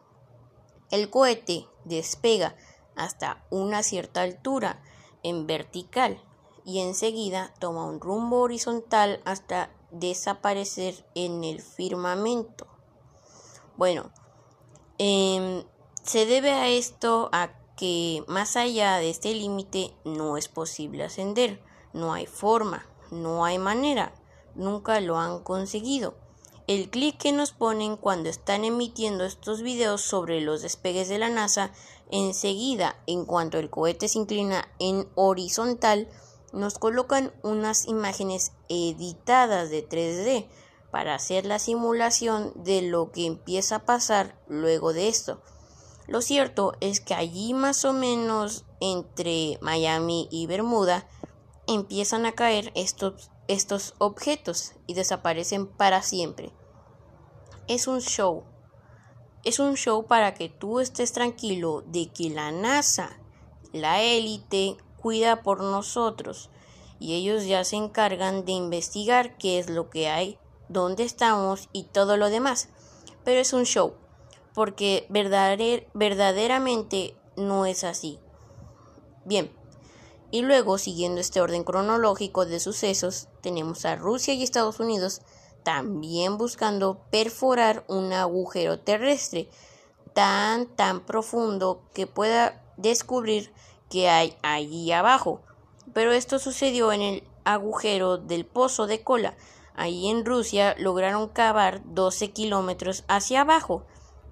El 0.91 1.09
cohete 1.09 1.67
despega 1.83 2.55
hasta 2.95 3.45
una 3.49 3.83
cierta 3.83 4.21
altura 4.21 4.81
en 5.23 5.47
vertical 5.47 6.21
y 6.63 6.79
enseguida 6.79 7.53
toma 7.59 7.85
un 7.85 7.99
rumbo 7.99 8.39
horizontal 8.39 9.21
hasta 9.25 9.69
desaparecer 9.91 11.05
en 11.13 11.43
el 11.43 11.61
firmamento. 11.61 12.74
Bueno, 13.77 14.11
eh, 14.99 15.65
se 16.03 16.25
debe 16.25 16.51
a 16.51 16.69
esto 16.69 17.29
a 17.31 17.51
que 17.75 18.23
más 18.27 18.55
allá 18.55 18.97
de 18.97 19.09
este 19.09 19.33
límite 19.33 19.93
no 20.05 20.37
es 20.37 20.47
posible 20.47 21.03
ascender, 21.03 21.61
no 21.93 22.13
hay 22.13 22.25
forma, 22.25 22.87
no 23.11 23.43
hay 23.43 23.57
manera, 23.57 24.13
nunca 24.55 25.01
lo 25.01 25.17
han 25.17 25.43
conseguido. 25.43 26.15
El 26.67 26.89
clic 26.89 27.17
que 27.17 27.31
nos 27.31 27.51
ponen 27.51 27.97
cuando 27.97 28.29
están 28.29 28.65
emitiendo 28.65 29.23
estos 29.23 29.61
videos 29.61 30.01
sobre 30.01 30.41
los 30.41 30.61
despegues 30.61 31.09
de 31.09 31.19
la 31.19 31.29
NASA, 31.29 31.71
enseguida, 32.11 32.95
en 33.05 33.25
cuanto 33.25 33.59
el 33.59 33.69
cohete 33.69 34.07
se 34.07 34.19
inclina 34.19 34.67
en 34.79 35.07
horizontal, 35.15 36.07
nos 36.53 36.79
colocan 36.79 37.33
unas 37.43 37.87
imágenes 37.87 38.53
editadas 38.69 39.69
de 39.69 39.87
3D 39.87 40.47
para 40.95 41.15
hacer 41.15 41.45
la 41.45 41.59
simulación 41.59 42.53
de 42.55 42.81
lo 42.81 43.11
que 43.11 43.25
empieza 43.25 43.75
a 43.75 43.85
pasar 43.85 44.39
luego 44.47 44.93
de 44.93 45.09
esto. 45.09 45.41
Lo 46.07 46.21
cierto 46.21 46.71
es 46.79 47.01
que 47.01 47.13
allí 47.13 47.53
más 47.53 47.83
o 47.83 47.91
menos 47.91 48.63
entre 48.79 49.57
Miami 49.59 50.29
y 50.31 50.47
Bermuda 50.47 51.05
empiezan 51.67 52.25
a 52.25 52.31
caer 52.31 52.71
estos, 52.75 53.29
estos 53.49 53.93
objetos 53.97 54.71
y 54.87 54.93
desaparecen 54.93 55.67
para 55.67 56.01
siempre. 56.01 56.53
Es 57.67 57.87
un 57.87 57.99
show. 57.99 58.45
Es 59.43 59.59
un 59.59 59.75
show 59.75 60.05
para 60.05 60.33
que 60.33 60.47
tú 60.47 60.79
estés 60.79 61.11
tranquilo 61.11 61.83
de 61.87 62.07
que 62.07 62.29
la 62.29 62.53
NASA, 62.53 63.19
la 63.73 64.01
élite, 64.01 64.77
cuida 65.01 65.43
por 65.43 65.61
nosotros 65.61 66.49
y 66.99 67.15
ellos 67.15 67.45
ya 67.45 67.65
se 67.65 67.75
encargan 67.75 68.45
de 68.45 68.53
investigar 68.53 69.37
qué 69.37 69.59
es 69.59 69.69
lo 69.69 69.89
que 69.89 70.07
hay, 70.07 70.39
dónde 70.69 71.03
estamos 71.03 71.69
y 71.71 71.83
todo 71.83 72.17
lo 72.17 72.29
demás. 72.29 72.69
Pero 73.23 73.39
es 73.39 73.53
un 73.53 73.65
show 73.65 73.93
porque 74.53 75.05
verdaderamente 75.93 77.15
no 77.35 77.65
es 77.65 77.83
así. 77.83 78.19
Bien, 79.25 79.51
y 80.31 80.41
luego, 80.41 80.77
siguiendo 80.77 81.21
este 81.21 81.41
orden 81.41 81.63
cronológico 81.63 82.45
de 82.45 82.59
sucesos, 82.59 83.27
tenemos 83.41 83.85
a 83.85 83.95
Rusia 83.95 84.33
y 84.33 84.43
Estados 84.43 84.79
Unidos 84.79 85.21
también 85.63 86.37
buscando 86.37 86.99
perforar 87.09 87.83
un 87.87 88.13
agujero 88.13 88.79
terrestre 88.79 89.49
tan 90.13 90.67
tan 90.67 91.05
profundo 91.05 91.81
que 91.93 92.07
pueda 92.07 92.63
descubrir 92.77 93.51
que 93.89 94.09
hay 94.09 94.37
allí 94.43 94.91
abajo. 94.91 95.41
Pero 95.93 96.11
esto 96.11 96.39
sucedió 96.39 96.91
en 96.91 97.01
el 97.01 97.23
agujero 97.43 98.17
del 98.17 98.45
pozo 98.45 98.87
de 98.87 99.03
cola. 99.03 99.35
Allí 99.75 100.09
en 100.09 100.25
Rusia 100.25 100.75
lograron 100.77 101.27
cavar 101.27 101.81
12 101.85 102.31
kilómetros 102.31 103.03
hacia 103.07 103.41
abajo 103.41 103.83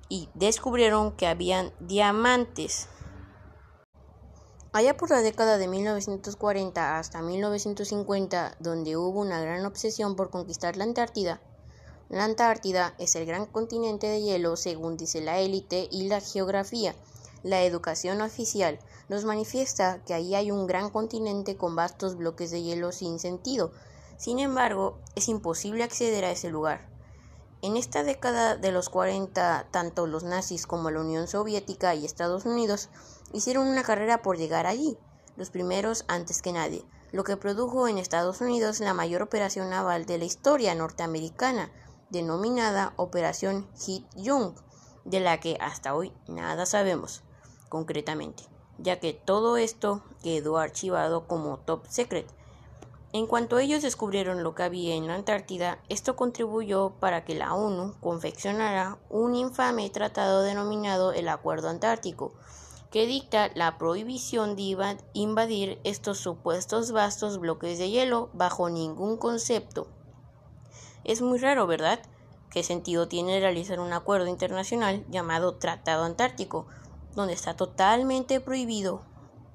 y 0.09 0.29
descubrieron 0.33 1.12
que 1.12 1.27
habían 1.27 1.73
diamantes. 1.79 2.88
Allá 4.71 4.97
por 4.97 5.12
la 5.12 5.21
década 5.21 5.57
de 5.57 5.67
1940 5.67 6.97
hasta 6.97 7.21
1950, 7.21 8.55
donde 8.59 8.97
hubo 8.97 9.19
una 9.19 9.39
gran 9.39 9.65
obsesión 9.65 10.15
por 10.15 10.29
conquistar 10.29 10.77
la 10.77 10.85
Antártida, 10.85 11.41
la 12.09 12.25
Antártida 12.25 12.93
es 13.00 13.15
el 13.15 13.25
gran 13.25 13.45
continente 13.45 14.07
de 14.07 14.21
hielo 14.21 14.55
según 14.55 14.97
dice 14.97 15.21
la 15.21 15.39
élite 15.39 15.88
y 15.89 16.07
la 16.07 16.21
geografía. 16.21 16.95
La 17.41 17.63
educación 17.63 18.21
oficial 18.21 18.77
nos 19.09 19.25
manifiesta 19.25 20.03
que 20.05 20.13
ahí 20.13 20.35
hay 20.35 20.51
un 20.51 20.67
gran 20.67 20.89
continente 20.91 21.57
con 21.57 21.75
vastos 21.75 22.15
bloques 22.15 22.51
de 22.51 22.62
hielo 22.62 22.91
sin 22.91 23.19
sentido. 23.19 23.71
Sin 24.17 24.39
embargo, 24.39 25.00
es 25.15 25.27
imposible 25.27 25.84
acceder 25.84 26.25
a 26.25 26.32
ese 26.32 26.50
lugar. 26.50 26.88
En 27.62 27.77
esta 27.77 28.03
década 28.03 28.58
de 28.58 28.72
los 28.72 28.89
40, 28.89 29.67
tanto 29.72 30.05
los 30.05 30.24
nazis 30.24 30.67
como 30.67 30.91
la 30.91 31.00
Unión 31.00 31.27
Soviética 31.27 31.96
y 31.96 32.05
Estados 32.05 32.46
Unidos 32.46 32.89
hicieron 33.32 33.67
una 33.67 33.84
carrera 33.84 34.22
por 34.22 34.38
llegar 34.38 34.67
allí, 34.67 34.98
los 35.38 35.50
primeros 35.50 36.03
antes 36.08 36.41
que 36.41 36.51
nadie, 36.51 36.86
lo 37.12 37.24
que 37.24 37.38
produjo 37.38 37.88
en 37.88 37.98
Estados 37.98 38.41
Unidos 38.41 38.79
la 38.79 38.93
mayor 38.93 39.22
operación 39.22 39.70
naval 39.70 40.05
de 40.05 40.17
la 40.17 40.25
historia 40.25 40.75
norteamericana, 40.75 41.72
denominada 42.10 42.93
Operación 42.98 43.67
Hit 43.77 44.05
Young, 44.15 44.55
de 45.05 45.20
la 45.20 45.39
que 45.39 45.58
hasta 45.62 45.96
hoy 45.96 46.12
nada 46.27 46.65
sabemos 46.65 47.24
concretamente, 47.70 48.43
ya 48.77 49.00
que 49.00 49.13
todo 49.13 49.58
esto 49.58 50.03
quedó 50.22 50.58
archivado 50.58 51.27
como 51.27 51.60
top 51.60 51.88
secret 51.88 52.27
en 53.13 53.27
cuanto 53.27 53.60
ellos 53.60 53.84
descubrieron 53.84 54.41
lo 54.41 54.55
que 54.55 54.63
había 54.63 54.96
en 54.96 55.05
la 55.05 55.13
Antártida, 55.13 55.77
esto 55.88 56.15
contribuyó 56.15 56.93
para 57.00 57.24
que 57.24 57.36
la 57.36 57.53
ONU 57.53 57.93
confeccionara 58.01 58.98
un 59.12 59.36
infame 59.36 59.88
tratado 59.91 60.41
denominado 60.41 61.13
el 61.13 61.29
Acuerdo 61.29 61.70
Antártico, 61.70 62.34
que 62.89 63.05
dicta 63.05 63.51
la 63.53 63.77
prohibición 63.77 64.55
de 64.55 64.98
invadir 65.13 65.79
estos 65.84 66.17
supuestos 66.17 66.91
vastos 66.91 67.38
bloques 67.38 67.77
de 67.77 67.91
hielo 67.91 68.32
bajo 68.34 68.72
ningún 68.72 69.17
concepto. 69.17 69.86
Es 71.03 71.22
muy 71.22 71.38
raro, 71.38 71.67
¿verdad? 71.67 72.00
¿Qué 72.50 72.63
sentido 72.63 73.08
tiene 73.08 73.39
realizar 73.39 73.79
un 73.79 73.93
acuerdo 73.93 74.25
internacional 74.25 75.05
llamado 75.08 75.58
Tratado 75.58 76.03
Antártico, 76.03 76.65
donde 77.13 77.34
está 77.34 77.55
totalmente 77.55 78.41
prohibido 78.41 79.03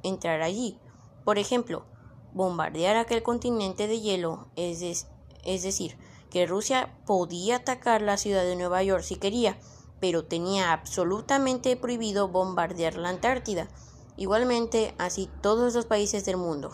entrar 0.04 0.42
allí? 0.42 0.78
Por 1.24 1.38
ejemplo, 1.38 1.84
bombardear 2.32 2.96
aquel 2.96 3.22
continente 3.22 3.86
de 3.86 4.00
hielo, 4.00 4.48
es, 4.56 5.06
es 5.44 5.62
decir, 5.62 5.96
que 6.30 6.46
Rusia 6.46 6.94
podía 7.06 7.56
atacar 7.56 8.02
la 8.02 8.16
ciudad 8.16 8.44
de 8.44 8.56
Nueva 8.56 8.82
York 8.82 9.02
si 9.02 9.16
quería, 9.16 9.58
pero 10.00 10.24
tenía 10.24 10.72
absolutamente 10.72 11.76
prohibido 11.76 12.28
bombardear 12.28 12.96
la 12.96 13.08
Antártida. 13.08 13.68
Igualmente, 14.16 14.94
así 14.98 15.30
todos 15.42 15.74
los 15.74 15.86
países 15.86 16.24
del 16.24 16.36
mundo. 16.36 16.72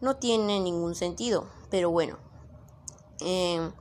No 0.00 0.16
tiene 0.16 0.60
ningún 0.60 0.94
sentido, 0.94 1.48
pero 1.70 1.90
bueno. 1.90 2.18
Em, 3.20 3.72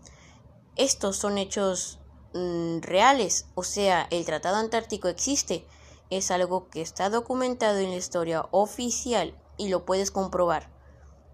estos 0.76 1.18
son 1.18 1.38
hechos 1.38 2.00
mm, 2.34 2.80
reales, 2.82 3.48
o 3.56 3.64
sea, 3.64 4.08
el 4.10 4.26
Tratado 4.26 4.58
Antártico 4.58 5.08
existe, 5.08 5.68
es 6.10 6.32
algo 6.32 6.70
que 6.70 6.82
está 6.82 7.10
documentado 7.10 7.78
en 7.80 7.92
la 7.92 7.98
historia 7.98 8.48
oficial 8.52 9.36
y 9.58 9.70
lo 9.70 9.86
puedes 9.86 10.12
comprobar. 10.12 10.77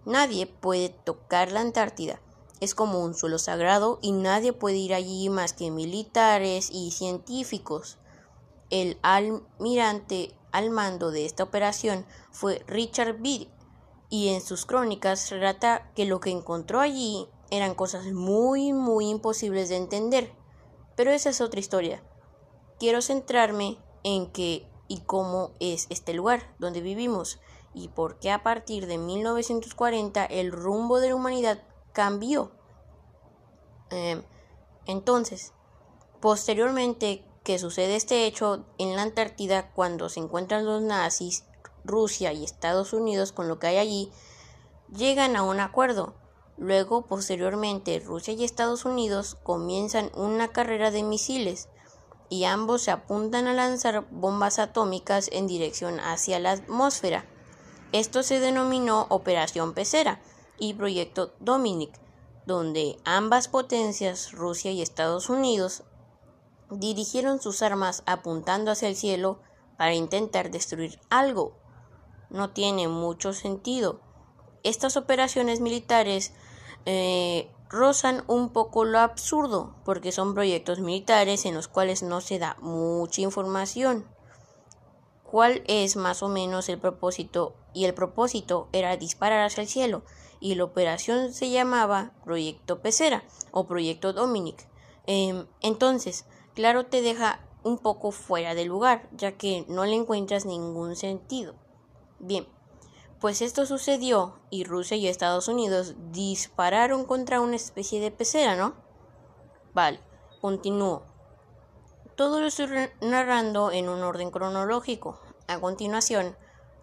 Nadie 0.05 0.48
puede 0.48 0.89
tocar 0.89 1.51
la 1.51 1.62
Antártida. 1.62 2.19
Es 2.60 2.75
como 2.75 3.03
un 3.03 3.13
suelo 3.13 3.39
sagrado 3.39 4.00
y 4.01 4.12
nadie 4.12 4.53
puede 4.53 4.77
ir 4.77 4.93
allí 4.93 5.29
más 5.29 5.53
que 5.53 5.72
militares 5.72 6.69
y 6.72 6.91
científicos. 6.91 7.98
El 8.69 8.98
almirante 9.01 10.33
al 10.51 10.69
mando 10.69 11.12
de 11.12 11.25
esta 11.25 11.43
operación 11.43 12.05
fue 12.31 12.63
Richard 12.67 13.17
Bede 13.19 13.50
y 14.10 14.29
en 14.29 14.41
sus 14.41 14.65
crónicas 14.65 15.29
relata 15.29 15.91
que 15.95 16.05
lo 16.05 16.19
que 16.19 16.29
encontró 16.29 16.79
allí 16.79 17.27
eran 17.50 17.75
cosas 17.75 18.05
muy 18.12 18.74
muy 18.74 19.10
imposibles 19.10 19.69
de 19.69 19.77
entender. 19.77 20.33
Pero 20.95 21.12
esa 21.12 21.29
es 21.29 21.41
otra 21.41 21.60
historia. 21.60 22.03
Quiero 22.79 23.01
centrarme 23.01 23.77
en 24.03 24.31
qué 24.31 24.67
y 24.88 25.00
cómo 25.01 25.51
es 25.60 25.88
este 25.89 26.13
lugar 26.13 26.53
donde 26.60 26.81
vivimos 26.81 27.39
y 27.73 27.89
por 27.89 28.19
qué 28.19 28.31
a 28.31 28.43
partir 28.43 28.87
de 28.87 28.97
1940 28.97 30.25
el 30.25 30.51
rumbo 30.51 30.99
de 30.99 31.09
la 31.09 31.15
humanidad 31.15 31.63
cambió. 31.91 32.51
Em, 33.89 34.23
entonces, 34.85 35.53
posteriormente 36.19 37.25
que 37.43 37.59
sucede 37.59 37.95
este 37.95 38.25
hecho 38.25 38.65
en 38.77 38.95
la 38.95 39.01
Antártida 39.01 39.71
cuando 39.73 40.09
se 40.09 40.19
encuentran 40.19 40.65
los 40.65 40.81
nazis, 40.81 41.43
Rusia 41.83 42.31
y 42.31 42.43
Estados 42.43 42.93
Unidos 42.93 43.31
con 43.31 43.47
lo 43.47 43.59
que 43.59 43.67
hay 43.67 43.77
allí, 43.77 44.11
llegan 44.95 45.35
a 45.35 45.43
un 45.43 45.59
acuerdo. 45.59 46.13
Luego, 46.57 47.05
posteriormente, 47.05 47.99
Rusia 47.99 48.33
y 48.33 48.43
Estados 48.43 48.85
Unidos 48.85 49.37
comienzan 49.43 50.11
una 50.15 50.49
carrera 50.49 50.91
de 50.91 51.03
misiles 51.03 51.67
y 52.29 52.45
ambos 52.45 52.83
se 52.83 52.91
apuntan 52.91 53.47
a 53.47 53.53
lanzar 53.53 54.07
bombas 54.09 54.59
atómicas 54.59 55.29
en 55.31 55.47
dirección 55.47 55.99
hacia 55.99 56.39
la 56.39 56.51
atmósfera. 56.51 57.25
Esto 57.93 58.23
se 58.23 58.39
denominó 58.39 59.05
Operación 59.09 59.75
Pecera 59.75 60.19
y 60.57 60.73
Proyecto 60.73 61.35
Dominic, 61.39 61.91
donde 62.47 62.97
ambas 63.05 63.47
potencias, 63.47 64.31
Rusia 64.31 64.71
y 64.71 64.81
Estados 64.81 65.29
Unidos, 65.29 65.83
dirigieron 66.71 67.39
sus 67.39 67.62
armas 67.62 68.01
apuntando 68.07 68.71
hacia 68.71 68.88
el 68.88 68.95
cielo 68.95 69.39
para 69.77 69.93
intentar 69.93 70.50
destruir 70.50 71.00
algo. 71.12 71.53
No 72.31 72.50
tiene 72.50 72.88
mucho 72.88 73.31
sentido. 73.31 74.00
Estas 74.63 74.97
operaciones 74.97 75.59
militares 75.59 76.33
eh, 76.88 77.51
rozan 77.69 78.23
un 78.25 78.50
poco 78.50 78.85
lo 78.85 78.97
absurdo, 78.97 79.75
porque 79.85 80.12
son 80.12 80.33
proyectos 80.33 80.79
militares 80.79 81.45
en 81.45 81.53
los 81.53 81.67
cuales 81.67 82.01
no 82.01 82.21
se 82.21 82.39
da 82.39 82.57
mucha 82.59 83.21
información. 83.21 84.07
¿Cuál 85.33 85.63
es 85.65 85.95
más 85.95 86.21
o 86.21 86.29
menos 86.29 86.69
el 86.69 86.77
propósito 86.77 87.55
y 87.73 87.85
el 87.85 87.95
propósito 87.95 88.69
era 88.71 88.97
disparar 88.97 89.43
hacia 89.43 89.61
el 89.61 89.67
cielo 89.67 90.03
y 90.39 90.53
la 90.53 90.63
operación 90.63 91.33
se 91.33 91.49
llamaba 91.49 92.11
Proyecto 92.23 92.83
Pecera 92.83 93.23
o 93.49 93.65
Proyecto 93.65 94.13
Dominic. 94.13 94.67
Em, 95.07 95.47
entonces, 95.61 96.27
claro, 96.53 96.85
te 96.85 97.01
deja 97.01 97.39
un 97.63 97.79
poco 97.79 98.11
fuera 98.11 98.53
de 98.53 98.65
lugar, 98.65 99.09
ya 99.11 99.31
que 99.31 99.65
no 99.67 99.85
le 99.85 99.95
encuentras 99.95 100.45
ningún 100.45 100.95
sentido. 100.95 101.55
Bien, 102.19 102.47
pues 103.19 103.41
esto 103.41 103.65
sucedió 103.65 104.36
y 104.51 104.65
Rusia 104.65 104.97
y 104.97 105.08
Estados 105.08 105.47
Unidos 105.47 105.95
dispararon 106.12 107.05
contra 107.05 107.41
una 107.41 107.55
especie 107.55 107.99
de 107.99 108.12
pecera, 108.12 108.55
¿no? 108.55 108.75
Vale, 109.73 109.99
continúo. 110.41 111.12
Todo 112.15 112.39
lo 112.39 112.45
estoy 112.45 112.67
narrando 113.01 113.71
en 113.71 113.89
un 113.89 114.03
orden 114.03 114.29
cronológico. 114.29 115.19
A 115.47 115.60
continuación, 115.60 116.36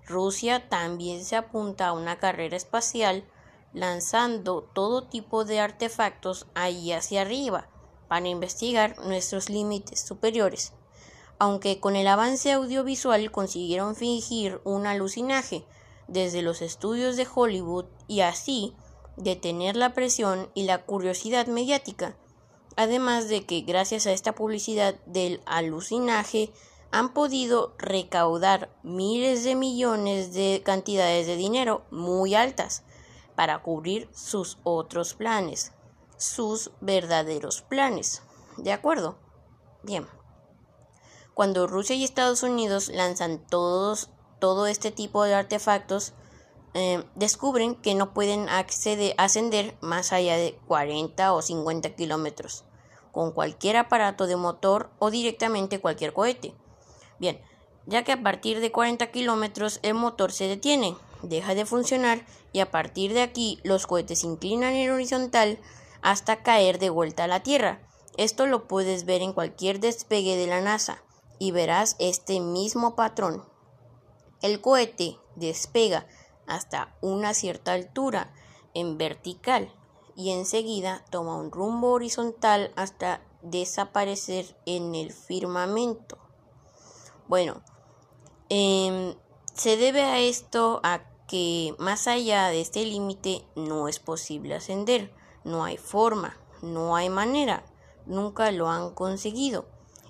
Rusia 0.07 0.69
también 0.69 1.25
se 1.25 1.37
apunta 1.37 1.89
a 1.89 1.93
una 1.93 2.19
carrera 2.19 2.57
espacial 2.57 3.25
lanzando 3.73 4.63
todo 4.63 5.05
tipo 5.05 5.45
de 5.45 5.61
artefactos 5.61 6.47
ahí 6.55 6.93
hacia 6.93 7.23
arriba 7.23 7.69
para 8.09 8.29
investigar 8.29 8.99
nuestros 8.99 9.49
límites 9.49 10.01
superiores. 10.01 10.73
Aunque 11.39 11.81
con 11.81 11.97
el 11.97 12.09
avance 12.09 12.53
audiovisual 12.53 13.31
consiguieron 13.31 13.95
fingir 13.95 14.61
un 14.65 14.87
alucinaje 14.87 15.65
desde 16.09 16.43
los 16.43 16.61
estudios 16.61 17.17
de 17.17 17.27
Hollywood 17.33 17.87
y 18.09 18.21
así 18.21 18.75
detener 19.17 19.77
la 19.77 19.95
presión 19.95 20.51
y 20.55 20.65
la 20.65 20.85
curiosidad 20.85 21.47
mediática, 21.47 22.17
además 22.77 23.29
de 23.29 23.47
que 23.47 23.61
gracias 23.61 24.07
a 24.07 24.13
esta 24.13 24.35
publicidad 24.35 24.97
del 25.07 25.41
alucinaje 25.47 26.53
han 26.91 27.13
podido 27.13 27.75
recaudar 27.79 28.71
miles 28.83 29.45
de 29.45 29.55
millones 29.55 30.33
de 30.33 30.63
cantidades 30.65 31.27
de 31.27 31.37
dinero 31.37 31.83
muy 31.91 32.35
altas 32.35 32.83
para 33.37 33.63
cubrir 33.63 34.09
sus 34.13 34.59
otros 34.65 35.15
planes, 35.15 35.73
sus 36.17 36.73
verdaderos 36.81 37.63
planes. 37.63 38.23
¿De 38.57 38.73
acuerdo? 38.73 39.19
Bien. 39.83 40.07
Cuando 41.35 41.67
Rusia 41.67 41.97
y 41.97 42.05
Estados 42.05 42.43
Unidos 42.43 42.89
lanzan 42.89 43.39
todos, 43.47 44.11
todo 44.41 44.67
este 44.67 44.91
tipo 44.91 45.25
de 45.25 45.35
artefactos, 45.35 46.13
eh, 46.75 47.05
descubren 47.15 47.75
que 47.75 47.95
no 47.95 48.13
pueden 48.13 48.49
acceder, 48.49 49.15
ascender 49.17 49.77
más 49.81 50.13
allá 50.13 50.37
de 50.37 50.59
40 50.67 51.33
o 51.33 51.43
50 51.43 51.97
kilómetros 51.97 52.65
con 53.13 53.33
cualquier 53.33 53.77
aparato 53.77 54.27
de 54.27 54.37
motor 54.37 54.91
o 54.99 55.11
directamente 55.11 55.81
cualquier 55.81 56.13
cohete. 56.13 56.55
Bien, 57.21 57.41
ya 57.87 58.03
que 58.03 58.13
a 58.13 58.23
partir 58.23 58.61
de 58.61 58.73
40 58.73 59.11
kilómetros 59.13 59.79
el 59.83 59.95
motor 59.95 60.33
se 60.33 60.49
detiene, 60.49 60.97
deja 61.23 61.55
de 61.55 61.67
funcionar 61.67 62.25
y 62.53 62.61
a 62.61 62.71
partir 62.71 63.13
de 63.13 63.21
aquí 63.21 63.61
los 63.63 63.87
cohetes 63.87 64.21
se 64.21 64.27
inclinan 64.27 64.73
en 64.73 64.91
horizontal 64.91 65.59
hasta 66.03 66.43
caer 66.43 66.79
de 66.79 66.89
vuelta 66.89 67.25
a 67.25 67.29
la 67.29 67.43
Tierra. 67.43 67.87
Esto 68.17 68.47
lo 68.47 68.67
puedes 68.67 69.05
ver 69.05 69.21
en 69.21 69.35
cualquier 69.35 69.81
despegue 69.81 70.37
de 70.37 70.47
la 70.47 70.63
NASA 70.63 71.03
y 71.39 71.53
verás 71.53 71.95
este 71.99 72.41
mismo 72.41 72.97
patrón. 72.97 73.45
El 74.41 74.63
cohete 74.63 75.19
despega 75.37 76.07
hasta 76.47 76.97
una 77.03 77.35
cierta 77.35 77.73
altura 77.73 78.33
en 78.73 78.97
vertical 78.97 79.71
y 80.17 80.31
enseguida 80.31 81.05
toma 81.11 81.37
un 81.37 81.51
rumbo 81.51 81.93
horizontal 81.93 82.73
hasta 82.77 83.21
desaparecer 83.43 84.57
en 84.65 84.95
el 84.95 85.13
firmamento. 85.13 86.30
Bueno, 87.31 87.63
em, 88.49 89.15
se 89.55 89.77
debe 89.77 90.03
a 90.03 90.19
esto 90.19 90.81
a 90.83 91.03
que 91.29 91.77
más 91.79 92.09
allá 92.09 92.49
de 92.49 92.61
este 92.61 92.85
límite 92.85 93.45
no 93.55 93.87
es 93.87 94.01
posible 94.01 94.57
ascender, 94.57 95.15
no 95.45 95.63
hay 95.63 95.77
forma, 95.77 96.37
no 96.61 96.97
hay 96.97 97.09
manera, 97.09 97.65
nunca 98.05 98.51
lo 98.51 98.69
han 98.69 98.93
conseguido. 98.95 99.69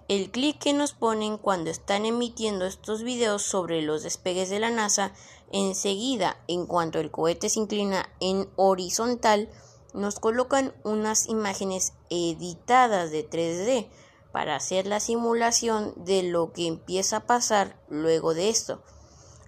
El 0.09 0.31
clic 0.31 0.59
que 0.61 0.73
nos 0.73 0.95
ponen 0.95 1.37
cuando 1.37 1.69
están 1.69 2.07
emitiendo 2.07 2.65
estos 2.65 3.03
videos 3.03 3.43
sobre 3.43 3.83
los 3.83 4.03
despegues 4.03 4.49
de 4.49 4.61
la 4.61 4.71
NASA, 4.71 5.13
enseguida, 5.53 6.43
en 6.49 6.65
cuanto 6.65 7.01
el 7.01 7.11
cohete 7.11 7.51
se 7.51 7.61
inclina 7.61 8.09
en 8.21 8.49
horizontal, 8.57 9.51
nos 9.93 10.19
colocan 10.21 10.73
unas 10.85 11.29
imágenes 11.29 11.93
editadas 12.09 13.11
de 13.11 13.29
3D 13.29 13.91
para 14.33 14.57
hacer 14.57 14.87
la 14.87 15.01
simulación 15.01 15.93
de 15.97 16.23
lo 16.23 16.53
que 16.53 16.67
empieza 16.67 17.19
a 17.19 17.27
pasar 17.27 17.81
luego 17.89 18.35
de 18.35 18.49
esto. 18.49 18.83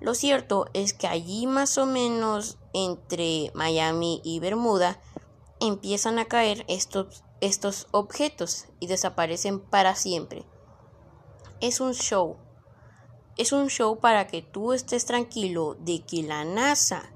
Lo 0.00 0.14
cierto 0.14 0.66
es 0.72 0.94
que 0.94 1.06
allí 1.06 1.46
más 1.46 1.78
o 1.78 1.86
menos 1.86 2.58
entre 2.72 3.52
Miami 3.54 4.20
y 4.24 4.40
Bermuda 4.40 5.00
empiezan 5.60 6.18
a 6.18 6.24
caer 6.24 6.64
estos, 6.66 7.22
estos 7.40 7.86
objetos 7.92 8.66
y 8.80 8.88
desaparecen 8.88 9.60
para 9.60 9.94
siempre. 9.94 10.44
Es 11.60 11.80
un 11.80 11.94
show. 11.94 12.36
Es 13.36 13.52
un 13.52 13.68
show 13.68 14.00
para 14.00 14.26
que 14.26 14.42
tú 14.42 14.72
estés 14.72 15.06
tranquilo 15.06 15.76
de 15.78 16.04
que 16.04 16.24
la 16.24 16.44
NASA, 16.44 17.12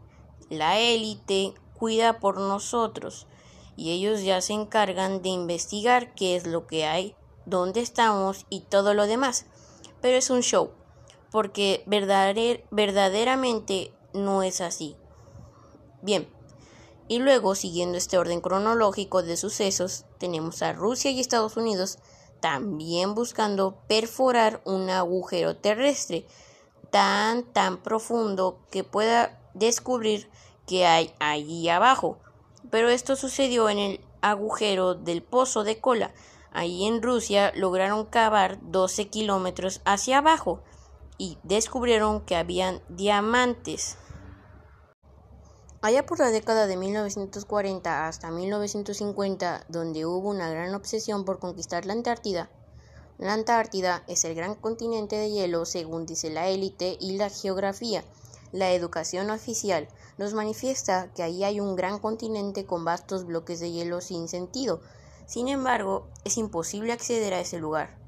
la 0.49 0.79
élite, 0.79 1.55
cuida 1.75 2.21
por 2.21 2.39
nosotros 2.39 3.27
y 3.77 3.91
ellos 3.91 4.23
ya 4.23 4.41
se 4.41 4.53
encargan 4.53 5.23
de 5.23 5.29
investigar 5.31 6.15
qué 6.15 6.37
es 6.37 6.47
lo 6.47 6.67
que 6.67 6.87
hay 6.87 7.17
dónde 7.47 7.81
estamos 7.81 8.45
y 8.51 8.61
todo 8.61 8.93
lo 8.93 9.07
demás. 9.07 9.47
Pero 10.03 10.19
es 10.19 10.29
un 10.31 10.43
show, 10.43 10.73
porque 11.31 11.83
verdaderamente 11.87 13.95
no 14.13 14.43
es 14.43 14.61
así. 14.61 14.97
Bien, 16.03 16.29
y 17.09 17.21
luego, 17.21 17.55
siguiendo 17.55 17.97
este 17.97 18.19
orden 18.19 18.41
cronológico 18.41 19.23
de 19.23 19.37
sucesos, 19.37 20.05
tenemos 20.19 20.63
a 20.63 20.73
Rusia 20.73 21.11
y 21.11 21.21
Estados 21.21 21.57
Unidos 21.57 21.99
también 22.41 23.15
buscando 23.15 23.79
perforar 23.89 24.61
un 24.65 24.91
agujero 24.91 25.57
terrestre 25.57 26.27
tan 26.91 27.45
tan 27.53 27.83
profundo 27.83 28.61
que 28.71 28.85
pueda 28.85 29.41
descubrir 29.55 30.31
que 30.67 30.87
hay 30.87 31.13
allí 31.19 31.69
abajo. 31.69 32.19
Pero 32.71 32.89
esto 32.89 33.17
sucedió 33.17 33.69
en 33.69 33.79
el 33.79 34.01
agujero 34.21 34.95
del 34.95 35.23
pozo 35.23 35.65
de 35.65 35.81
cola. 35.81 36.13
Allí 36.57 36.87
en 36.87 37.03
Rusia 37.03 37.53
lograron 37.55 38.07
cavar 38.07 38.59
12 38.63 39.11
kilómetros 39.11 39.83
hacia 39.85 40.17
abajo 40.17 40.63
y 41.19 41.37
descubrieron 41.43 42.23
que 42.23 42.35
habían 42.35 42.81
diamantes. 42.89 43.99
Allá 45.83 46.07
por 46.07 46.19
la 46.19 46.31
década 46.31 46.67
de 46.67 46.79
1940 46.79 48.09
hasta 48.09 48.31
1950, 48.31 49.67
donde 49.69 50.07
hubo 50.07 50.31
una 50.31 50.49
gran 50.49 50.75
obsesión 50.75 51.27
por 51.27 51.41
conquistar 51.41 51.85
la 51.85 51.93
Antártida, 51.93 52.49
la 53.19 53.35
Antártida 53.35 54.03
es 54.07 54.25
el 54.25 54.35
gran 54.35 54.55
continente 54.55 55.17
de 55.17 55.31
hielo 55.31 55.67
según 55.67 56.07
dice 56.07 56.31
la 56.31 56.49
élite 56.49 56.97
y 56.99 57.19
la 57.19 57.29
geografía. 57.29 58.03
La 58.53 58.73
educación 58.73 59.29
oficial 59.29 59.89
nos 60.17 60.33
manifiesta 60.33 61.13
que 61.15 61.23
ahí 61.23 61.45
hay 61.45 61.61
un 61.61 61.77
gran 61.77 61.99
continente 61.99 62.65
con 62.65 62.83
vastos 62.87 63.27
bloques 63.27 63.61
de 63.61 63.73
hielo 63.73 64.01
sin 64.01 64.27
sentido. 64.27 64.81
Sin 65.27 65.49
embargo, 65.49 66.09
es 66.25 66.39
imposible 66.39 66.93
acceder 66.93 67.35
a 67.35 67.41
ese 67.41 67.59
lugar. 67.59 67.99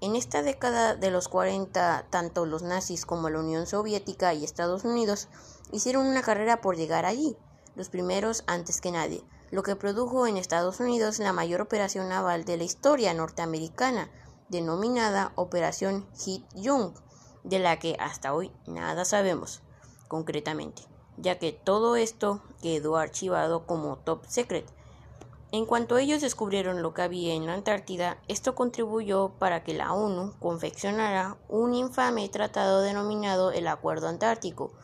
En 0.00 0.16
esta 0.16 0.42
década 0.42 0.94
de 0.94 1.10
los 1.10 1.28
40, 1.28 2.06
tanto 2.10 2.44
los 2.44 2.62
nazis 2.62 3.06
como 3.06 3.30
la 3.30 3.40
Unión 3.40 3.66
Soviética 3.66 4.34
y 4.34 4.44
Estados 4.44 4.84
Unidos 4.84 5.28
hicieron 5.72 6.06
una 6.06 6.22
carrera 6.22 6.60
por 6.60 6.76
llegar 6.76 7.06
allí, 7.06 7.36
los 7.76 7.88
primeros 7.88 8.44
antes 8.46 8.80
que 8.80 8.90
nadie, 8.90 9.24
lo 9.50 9.62
que 9.62 9.76
produjo 9.76 10.26
en 10.26 10.36
Estados 10.36 10.80
Unidos 10.80 11.18
la 11.18 11.32
mayor 11.32 11.60
operación 11.60 12.08
naval 12.08 12.44
de 12.44 12.56
la 12.56 12.64
historia 12.64 13.14
norteamericana, 13.14 14.10
denominada 14.48 15.32
Operación 15.34 16.06
Hit 16.18 16.44
Young, 16.54 16.92
de 17.44 17.58
la 17.58 17.78
que 17.78 17.96
hasta 18.00 18.34
hoy 18.34 18.52
nada 18.66 19.04
sabemos 19.04 19.62
concretamente, 20.08 20.82
ya 21.16 21.38
que 21.38 21.52
todo 21.52 21.96
esto 21.96 22.42
quedó 22.60 22.96
archivado 22.96 23.66
como 23.66 23.98
top 23.98 24.24
secret. 24.26 24.66
En 25.56 25.64
cuanto 25.64 25.96
ellos 25.96 26.20
descubrieron 26.20 26.82
lo 26.82 26.92
que 26.92 27.00
había 27.00 27.32
en 27.32 27.46
la 27.46 27.54
Antártida, 27.54 28.18
esto 28.28 28.54
contribuyó 28.54 29.30
para 29.38 29.64
que 29.64 29.72
la 29.72 29.94
ONU 29.94 30.34
confeccionara 30.38 31.38
un 31.48 31.72
infame 31.72 32.28
tratado 32.28 32.82
denominado 32.82 33.52
el 33.52 33.66
Acuerdo 33.66 34.06
Antártico, 34.06 34.74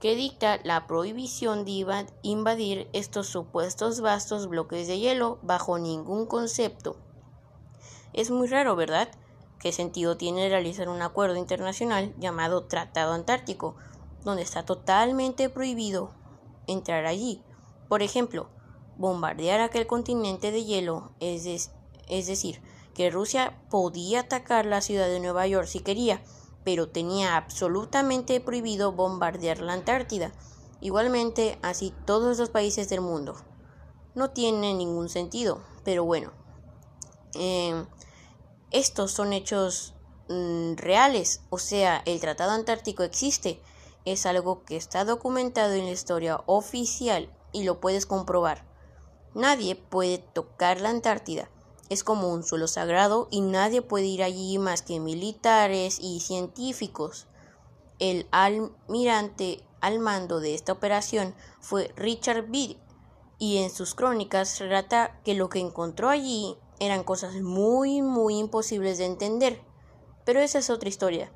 que 0.00 0.16
dicta 0.16 0.58
la 0.64 0.88
prohibición 0.88 1.64
de 1.64 2.06
invadir 2.22 2.88
estos 2.92 3.28
supuestos 3.28 4.00
vastos 4.00 4.48
bloques 4.48 4.88
de 4.88 4.98
hielo 4.98 5.38
bajo 5.42 5.78
ningún 5.78 6.26
concepto. 6.26 6.96
Es 8.12 8.32
muy 8.32 8.48
raro, 8.48 8.74
¿verdad? 8.74 9.08
¿Qué 9.60 9.70
sentido 9.70 10.16
tiene 10.16 10.48
realizar 10.48 10.88
un 10.88 11.02
acuerdo 11.02 11.36
internacional 11.36 12.12
llamado 12.18 12.64
Tratado 12.64 13.12
Antártico, 13.12 13.76
donde 14.24 14.42
está 14.42 14.64
totalmente 14.64 15.48
prohibido 15.50 16.10
entrar 16.66 17.06
allí? 17.06 17.44
Por 17.88 18.02
ejemplo, 18.02 18.48
bombardear 18.96 19.60
aquel 19.60 19.86
continente 19.86 20.50
de 20.52 20.64
hielo, 20.64 21.12
es, 21.20 21.70
es 22.08 22.26
decir, 22.26 22.60
que 22.94 23.10
Rusia 23.10 23.58
podía 23.70 24.20
atacar 24.20 24.66
la 24.66 24.80
ciudad 24.80 25.06
de 25.06 25.20
Nueva 25.20 25.46
York 25.46 25.66
si 25.66 25.80
quería, 25.80 26.22
pero 26.64 26.88
tenía 26.88 27.36
absolutamente 27.36 28.40
prohibido 28.40 28.92
bombardear 28.92 29.60
la 29.60 29.74
Antártida. 29.74 30.32
Igualmente, 30.80 31.58
así 31.62 31.94
todos 32.06 32.38
los 32.38 32.50
países 32.50 32.88
del 32.88 33.02
mundo. 33.02 33.36
No 34.14 34.30
tiene 34.30 34.74
ningún 34.74 35.08
sentido, 35.08 35.62
pero 35.84 36.04
bueno. 36.04 36.32
Em, 37.34 37.86
estos 38.70 39.12
son 39.12 39.32
hechos 39.32 39.94
mm, 40.28 40.74
reales, 40.74 41.42
o 41.50 41.58
sea, 41.58 42.02
el 42.04 42.18
Tratado 42.20 42.52
Antártico 42.52 43.02
existe, 43.04 43.62
es 44.04 44.26
algo 44.26 44.64
que 44.64 44.76
está 44.76 45.04
documentado 45.04 45.74
en 45.74 45.84
la 45.84 45.92
historia 45.92 46.40
oficial 46.46 47.30
y 47.52 47.64
lo 47.64 47.80
puedes 47.80 48.06
comprobar. 48.06 48.65
Nadie 49.36 49.76
puede 49.76 50.16
tocar 50.16 50.80
la 50.80 50.88
Antártida, 50.88 51.50
es 51.90 52.02
como 52.02 52.32
un 52.32 52.42
suelo 52.42 52.68
sagrado 52.68 53.28
y 53.30 53.42
nadie 53.42 53.82
puede 53.82 54.06
ir 54.06 54.22
allí 54.22 54.56
más 54.58 54.80
que 54.80 54.98
militares 54.98 55.98
y 56.00 56.20
científicos. 56.20 57.26
El 57.98 58.26
almirante 58.30 59.62
al 59.82 59.98
mando 59.98 60.40
de 60.40 60.54
esta 60.54 60.72
operación 60.72 61.34
fue 61.60 61.92
Richard 61.96 62.46
Byrd 62.48 62.78
y 63.38 63.58
en 63.58 63.68
sus 63.68 63.94
crónicas 63.94 64.58
relata 64.58 65.20
que 65.22 65.34
lo 65.34 65.50
que 65.50 65.60
encontró 65.60 66.08
allí 66.08 66.56
eran 66.80 67.04
cosas 67.04 67.34
muy 67.34 68.00
muy 68.00 68.38
imposibles 68.38 68.96
de 68.96 69.04
entender. 69.04 69.60
Pero 70.24 70.40
esa 70.40 70.60
es 70.60 70.70
otra 70.70 70.88
historia. 70.88 71.30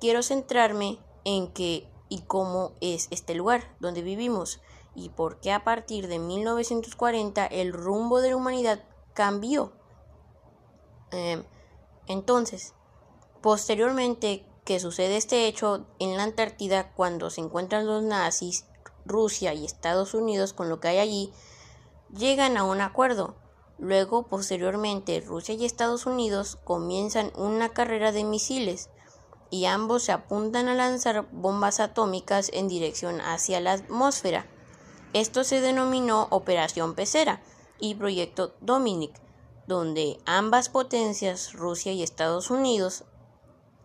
Quiero 0.00 0.22
centrarme 0.22 0.98
en 1.24 1.52
qué 1.52 1.86
y 2.08 2.22
cómo 2.22 2.72
es 2.80 3.06
este 3.10 3.34
lugar 3.34 3.76
donde 3.80 4.00
vivimos 4.00 4.62
y 4.98 5.08
por 5.10 5.40
qué 5.40 5.52
a 5.52 5.64
partir 5.64 6.08
de 6.08 6.18
1940 6.18 7.46
el 7.46 7.72
rumbo 7.72 8.20
de 8.20 8.30
la 8.30 8.36
humanidad 8.36 8.84
cambió. 9.14 9.72
Em, 11.10 11.44
entonces, 12.06 12.74
posteriormente 13.40 14.44
que 14.64 14.80
sucede 14.80 15.16
este 15.16 15.46
hecho 15.46 15.86
en 15.98 16.16
la 16.16 16.24
Antártida 16.24 16.92
cuando 16.92 17.30
se 17.30 17.40
encuentran 17.40 17.86
los 17.86 18.02
nazis, 18.02 18.66
Rusia 19.06 19.54
y 19.54 19.64
Estados 19.64 20.12
Unidos 20.12 20.52
con 20.52 20.68
lo 20.68 20.80
que 20.80 20.88
hay 20.88 20.98
allí, 20.98 21.32
llegan 22.14 22.56
a 22.56 22.64
un 22.64 22.80
acuerdo. 22.80 23.36
Luego, 23.78 24.26
posteriormente, 24.26 25.20
Rusia 25.20 25.54
y 25.54 25.64
Estados 25.64 26.04
Unidos 26.04 26.58
comienzan 26.64 27.32
una 27.36 27.70
carrera 27.70 28.12
de 28.12 28.24
misiles 28.24 28.90
y 29.50 29.64
ambos 29.64 30.02
se 30.02 30.12
apuntan 30.12 30.68
a 30.68 30.74
lanzar 30.74 31.26
bombas 31.32 31.80
atómicas 31.80 32.50
en 32.52 32.68
dirección 32.68 33.20
hacia 33.20 33.60
la 33.60 33.72
atmósfera. 33.72 34.46
Esto 35.14 35.42
se 35.42 35.60
denominó 35.60 36.28
Operación 36.30 36.94
Pecera 36.94 37.40
y 37.80 37.94
Proyecto 37.94 38.54
Dominic, 38.60 39.18
donde 39.66 40.18
ambas 40.26 40.68
potencias, 40.68 41.54
Rusia 41.54 41.92
y 41.92 42.02
Estados 42.02 42.50
Unidos, 42.50 43.04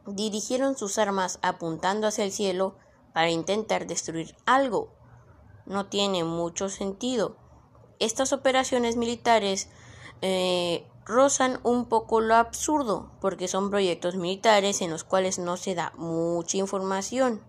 dirigieron 0.06 0.78
sus 0.78 0.98
armas 0.98 1.40
apuntando 1.42 2.08
hacia 2.08 2.26
el 2.26 2.32
cielo 2.32 2.76
para 3.14 3.30
intentar 3.30 3.88
destruir 3.88 4.36
algo. 4.46 4.90
No 5.66 5.86
tiene 5.86 6.26
mucho 6.26 6.68
sentido. 6.68 7.38
Estas 8.00 8.34
operaciones 8.34 8.98
militares 8.98 9.70
eh, 10.22 10.86
rozan 11.06 11.60
un 11.64 11.86
poco 11.86 12.20
lo 12.20 12.36
absurdo, 12.36 13.12
porque 13.22 13.48
son 13.48 13.70
proyectos 13.70 14.16
militares 14.16 14.82
en 14.82 14.92
los 14.92 15.04
cuales 15.04 15.40
no 15.40 15.56
se 15.56 15.76
da 15.76 15.94
mucha 15.96 16.58
información. 16.58 17.42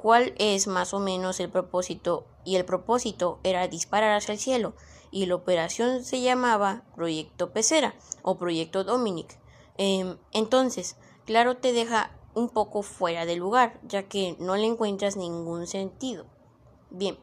¿Cuál 0.00 0.32
es 0.38 0.68
más 0.68 0.94
o 0.94 1.00
menos 1.00 1.40
el 1.40 1.50
propósito? 1.50 2.24
Y 2.44 2.54
el 2.54 2.64
propósito 2.64 3.40
era 3.42 3.66
disparar 3.66 4.16
hacia 4.16 4.32
el 4.32 4.38
cielo, 4.38 4.74
y 5.10 5.26
la 5.26 5.34
operación 5.34 6.04
se 6.04 6.20
llamaba 6.20 6.84
Proyecto 6.94 7.52
Pecera 7.52 7.96
o 8.22 8.38
Proyecto 8.38 8.84
Dominic. 8.84 9.40
Em, 9.76 10.16
entonces, 10.32 10.96
claro, 11.24 11.56
te 11.56 11.72
deja 11.72 12.12
un 12.34 12.48
poco 12.48 12.82
fuera 12.82 13.26
de 13.26 13.34
lugar, 13.34 13.80
ya 13.82 14.04
que 14.04 14.36
no 14.38 14.56
le 14.56 14.66
encuentras 14.66 15.16
ningún 15.16 15.66
sentido. 15.66 16.26
Bien, 16.90 17.18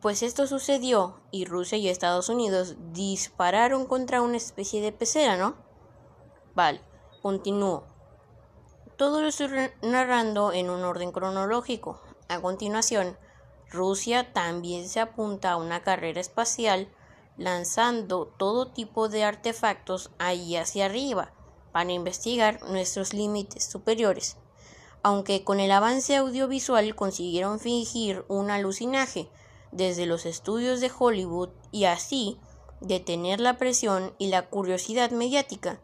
pues 0.00 0.22
esto 0.22 0.46
sucedió 0.46 1.20
y 1.30 1.44
Rusia 1.44 1.76
y 1.76 1.88
Estados 1.88 2.30
Unidos 2.30 2.76
dispararon 2.92 3.84
contra 3.84 4.22
una 4.22 4.38
especie 4.38 4.80
de 4.80 4.92
pecera, 4.92 5.36
¿no? 5.36 5.56
Vale, 6.54 6.80
continúo. 7.20 7.97
Todo 8.98 9.22
lo 9.22 9.28
estoy 9.28 9.48
narrando 9.80 10.52
en 10.52 10.70
un 10.70 10.82
orden 10.82 11.12
cronológico. 11.12 12.00
A 12.26 12.40
continuación, 12.40 13.16
Rusia 13.70 14.32
también 14.32 14.88
se 14.88 14.98
apunta 14.98 15.52
a 15.52 15.56
una 15.56 15.84
carrera 15.84 16.20
espacial 16.20 16.88
lanzando 17.36 18.26
todo 18.26 18.72
tipo 18.72 19.08
de 19.08 19.22
artefactos 19.22 20.10
ahí 20.18 20.56
hacia 20.56 20.86
arriba 20.86 21.30
para 21.70 21.92
investigar 21.92 22.60
nuestros 22.68 23.14
límites 23.14 23.70
superiores. 23.70 24.36
Aunque 25.04 25.44
con 25.44 25.60
el 25.60 25.70
avance 25.70 26.16
audiovisual 26.16 26.96
consiguieron 26.96 27.60
fingir 27.60 28.24
un 28.26 28.50
alucinaje 28.50 29.30
desde 29.70 30.06
los 30.06 30.26
estudios 30.26 30.80
de 30.80 30.90
Hollywood 30.98 31.50
y 31.70 31.84
así 31.84 32.40
detener 32.80 33.38
la 33.38 33.58
presión 33.58 34.12
y 34.18 34.26
la 34.26 34.48
curiosidad 34.48 35.12
mediática. 35.12 35.80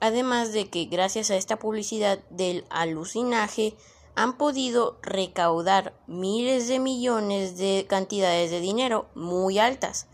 Además 0.00 0.52
de 0.52 0.68
que 0.68 0.84
gracias 0.84 1.30
a 1.30 1.36
esta 1.36 1.58
publicidad 1.58 2.20
del 2.30 2.64
alucinaje 2.70 3.76
han 4.14 4.36
podido 4.36 4.98
recaudar 5.02 5.94
miles 6.06 6.68
de 6.68 6.78
millones 6.78 7.56
de 7.56 7.86
cantidades 7.88 8.50
de 8.50 8.60
dinero 8.60 9.08
muy 9.14 9.58
altas 9.58 10.08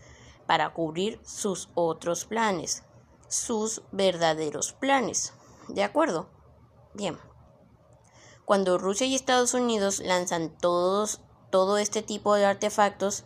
para 0.45 0.73
cubrir 0.73 1.19
sus 1.23 1.69
otros 1.73 2.25
planes, 2.25 2.83
sus 3.27 3.81
verdaderos 3.91 4.73
planes. 4.73 5.33
¿De 5.67 5.83
acuerdo? 5.83 6.29
Bien. 6.93 7.17
Cuando 8.45 8.77
Rusia 8.77 9.07
y 9.07 9.15
Estados 9.15 9.55
Unidos 9.55 9.99
lanzan 9.99 10.55
todos 10.55 11.21
todo 11.49 11.77
este 11.77 12.03
tipo 12.03 12.35
de 12.35 12.45
artefactos, 12.45 13.23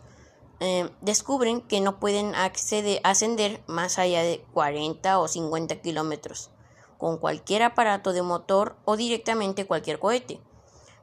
eh, 0.60 0.90
descubren 1.00 1.62
que 1.62 1.80
no 1.80 1.98
pueden 1.98 2.34
ascender 2.34 3.62
más 3.66 3.98
allá 3.98 4.22
de 4.22 4.44
40 4.52 5.18
o 5.18 5.26
50 5.26 5.80
kilómetros 5.80 6.50
con 7.00 7.16
cualquier 7.16 7.62
aparato 7.62 8.12
de 8.12 8.20
motor 8.20 8.76
o 8.84 8.98
directamente 8.98 9.66
cualquier 9.66 9.98
cohete. 9.98 10.38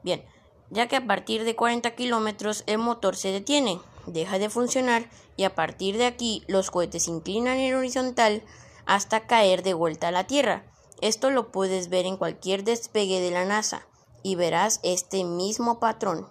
Bien, 0.04 0.24
ya 0.70 0.86
que 0.86 0.94
a 0.94 1.06
partir 1.06 1.42
de 1.42 1.56
40 1.56 1.90
kilómetros 1.96 2.62
el 2.66 2.78
motor 2.78 3.16
se 3.16 3.32
detiene, 3.32 3.80
deja 4.06 4.38
de 4.38 4.48
funcionar 4.48 5.10
y 5.36 5.42
a 5.42 5.56
partir 5.56 5.98
de 5.98 6.06
aquí 6.06 6.44
los 6.46 6.70
cohetes 6.70 7.04
se 7.04 7.10
inclinan 7.10 7.58
en 7.58 7.74
horizontal 7.74 8.44
hasta 8.86 9.26
caer 9.26 9.64
de 9.64 9.74
vuelta 9.74 10.08
a 10.08 10.12
la 10.12 10.28
Tierra. 10.28 10.70
Esto 11.00 11.30
lo 11.30 11.50
puedes 11.50 11.88
ver 11.88 12.06
en 12.06 12.16
cualquier 12.16 12.62
despegue 12.62 13.20
de 13.20 13.32
la 13.32 13.44
NASA 13.44 13.86
y 14.22 14.36
verás 14.36 14.78
este 14.84 15.24
mismo 15.24 15.80
patrón. 15.80 16.28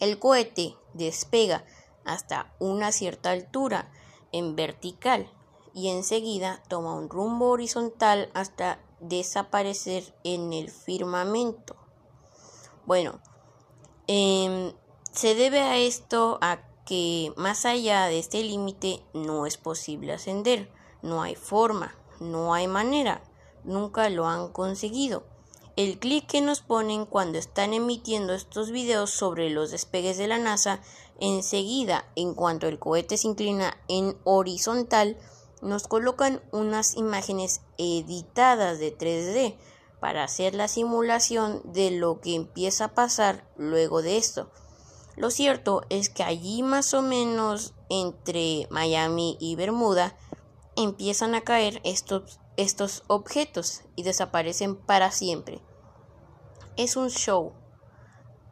El 0.00 0.18
cohete 0.18 0.76
despega 0.94 1.64
hasta 2.04 2.52
una 2.58 2.92
cierta 2.92 3.30
altura 3.30 3.90
en 4.32 4.56
vertical 4.56 5.30
y 5.74 5.88
enseguida 5.88 6.62
toma 6.68 6.94
un 6.94 7.08
rumbo 7.08 7.50
horizontal 7.50 8.30
hasta 8.34 8.78
desaparecer 9.00 10.14
en 10.24 10.52
el 10.52 10.70
firmamento. 10.70 11.76
Bueno, 12.86 13.20
em, 14.06 14.72
se 15.12 15.34
debe 15.34 15.60
a 15.60 15.76
esto 15.76 16.38
a 16.40 16.60
que 16.84 17.32
más 17.36 17.64
allá 17.64 18.06
de 18.06 18.18
este 18.18 18.42
límite 18.42 19.02
no 19.14 19.46
es 19.46 19.56
posible 19.56 20.12
ascender, 20.12 20.70
no 21.00 21.22
hay 21.22 21.34
forma, 21.34 21.94
no 22.20 22.54
hay 22.54 22.66
manera, 22.66 23.22
nunca 23.64 24.08
lo 24.10 24.26
han 24.26 24.52
conseguido. 24.52 25.24
El 25.74 25.98
clic 25.98 26.26
que 26.26 26.42
nos 26.42 26.60
ponen 26.60 27.06
cuando 27.06 27.38
están 27.38 27.72
emitiendo 27.72 28.34
estos 28.34 28.70
videos 28.70 29.10
sobre 29.10 29.48
los 29.48 29.70
despegues 29.70 30.18
de 30.18 30.28
la 30.28 30.38
NASA, 30.38 30.80
enseguida, 31.18 32.04
en 32.14 32.34
cuanto 32.34 32.68
el 32.68 32.78
cohete 32.78 33.16
se 33.16 33.28
inclina 33.28 33.78
en 33.88 34.18
horizontal, 34.24 35.16
nos 35.62 35.88
colocan 35.88 36.42
unas 36.52 36.94
imágenes 36.96 37.62
editadas 37.78 38.80
de 38.80 38.96
3D 38.96 39.56
para 39.98 40.24
hacer 40.24 40.54
la 40.54 40.68
simulación 40.68 41.62
de 41.64 41.90
lo 41.92 42.20
que 42.20 42.34
empieza 42.34 42.86
a 42.86 42.94
pasar 42.94 43.48
luego 43.56 44.02
de 44.02 44.18
esto. 44.18 44.50
Lo 45.16 45.30
cierto 45.30 45.82
es 45.88 46.10
que 46.10 46.22
allí 46.22 46.62
más 46.62 46.92
o 46.92 47.00
menos 47.00 47.72
entre 47.88 48.66
Miami 48.70 49.38
y 49.40 49.56
Bermuda 49.56 50.16
empiezan 50.76 51.34
a 51.34 51.42
caer 51.42 51.80
estos 51.84 52.40
estos 52.56 53.04
objetos 53.06 53.82
y 53.96 54.02
desaparecen 54.02 54.76
para 54.76 55.10
siempre. 55.10 55.60
Es 56.76 56.96
un 56.96 57.10
show. 57.10 57.52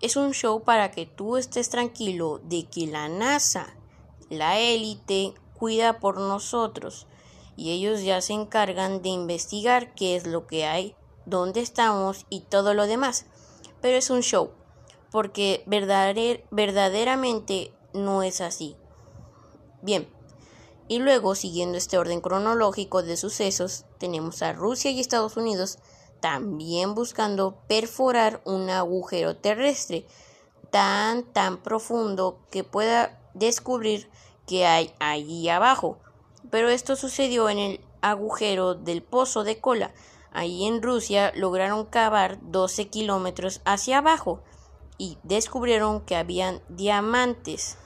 Es 0.01 0.17
un 0.17 0.33
show 0.33 0.63
para 0.63 0.91
que 0.91 1.07
tú 1.07 1.37
estés 1.37 1.69
tranquilo 1.69 2.41
de 2.45 2.65
que 2.65 2.87
la 2.87 3.09
NASA, 3.09 3.77
la 4.31 4.59
élite, 4.59 5.35
cuida 5.59 6.01
por 6.01 6.19
nosotros 6.19 7.07
y 7.57 7.73
ellos 7.73 8.03
ya 8.03 8.23
se 8.23 8.33
encargan 8.33 9.03
de 9.03 9.11
investigar 9.11 9.95
qué 9.95 10.17
es 10.17 10.27
lo 10.27 10.47
que 10.47 10.65
hay, 10.65 10.97
dónde 11.27 11.61
estamos 11.61 12.25
y 12.31 12.41
todo 12.41 12.73
lo 12.73 12.87
demás. 12.87 13.27
Pero 13.83 13.99
es 13.99 14.09
un 14.09 14.23
show, 14.23 14.53
porque 15.11 15.63
verdaderamente 15.67 17.75
no 17.93 18.23
es 18.23 18.41
así. 18.41 18.77
Bien, 19.83 20.09
y 20.91 20.99
luego, 20.99 21.37
siguiendo 21.37 21.79
este 21.79 21.99
orden 21.99 22.21
cronológico 22.21 23.05
de 23.05 23.17
sucesos, 23.17 23.85
tenemos 23.99 24.43
a 24.43 24.53
Rusia 24.53 24.91
y 24.91 24.99
Estados 24.99 25.37
Unidos 25.37 25.79
también 26.19 26.97
buscando 26.97 27.61
perforar 27.69 28.43
un 28.45 28.69
agujero 28.71 29.37
terrestre 29.37 30.05
tan 30.73 31.23
tan 31.23 31.59
profundo 31.59 32.41
que 32.51 32.65
pueda 32.65 33.21
descubrir 33.35 34.11
que 34.49 34.67
hay 34.67 34.93
allí 34.99 35.49
abajo. 35.49 36.01
Pero 36.51 36.71
esto 36.71 36.97
sucedió 36.97 37.49
en 37.49 37.61
el 37.61 37.81
agujero 38.01 38.75
del 38.75 39.05
pozo 39.05 39.45
de 39.45 39.61
cola. 39.61 39.95
Allí 40.33 40.67
en 40.67 40.83
Rusia 40.83 41.31
lograron 41.37 41.85
cavar 41.85 42.41
12 42.43 42.89
kilómetros 42.89 43.61
hacia 43.65 43.99
abajo 43.99 44.43
y 44.99 45.19
descubrieron 45.23 46.01
que 46.01 46.17
habían 46.17 46.61
diamantes 46.69 47.77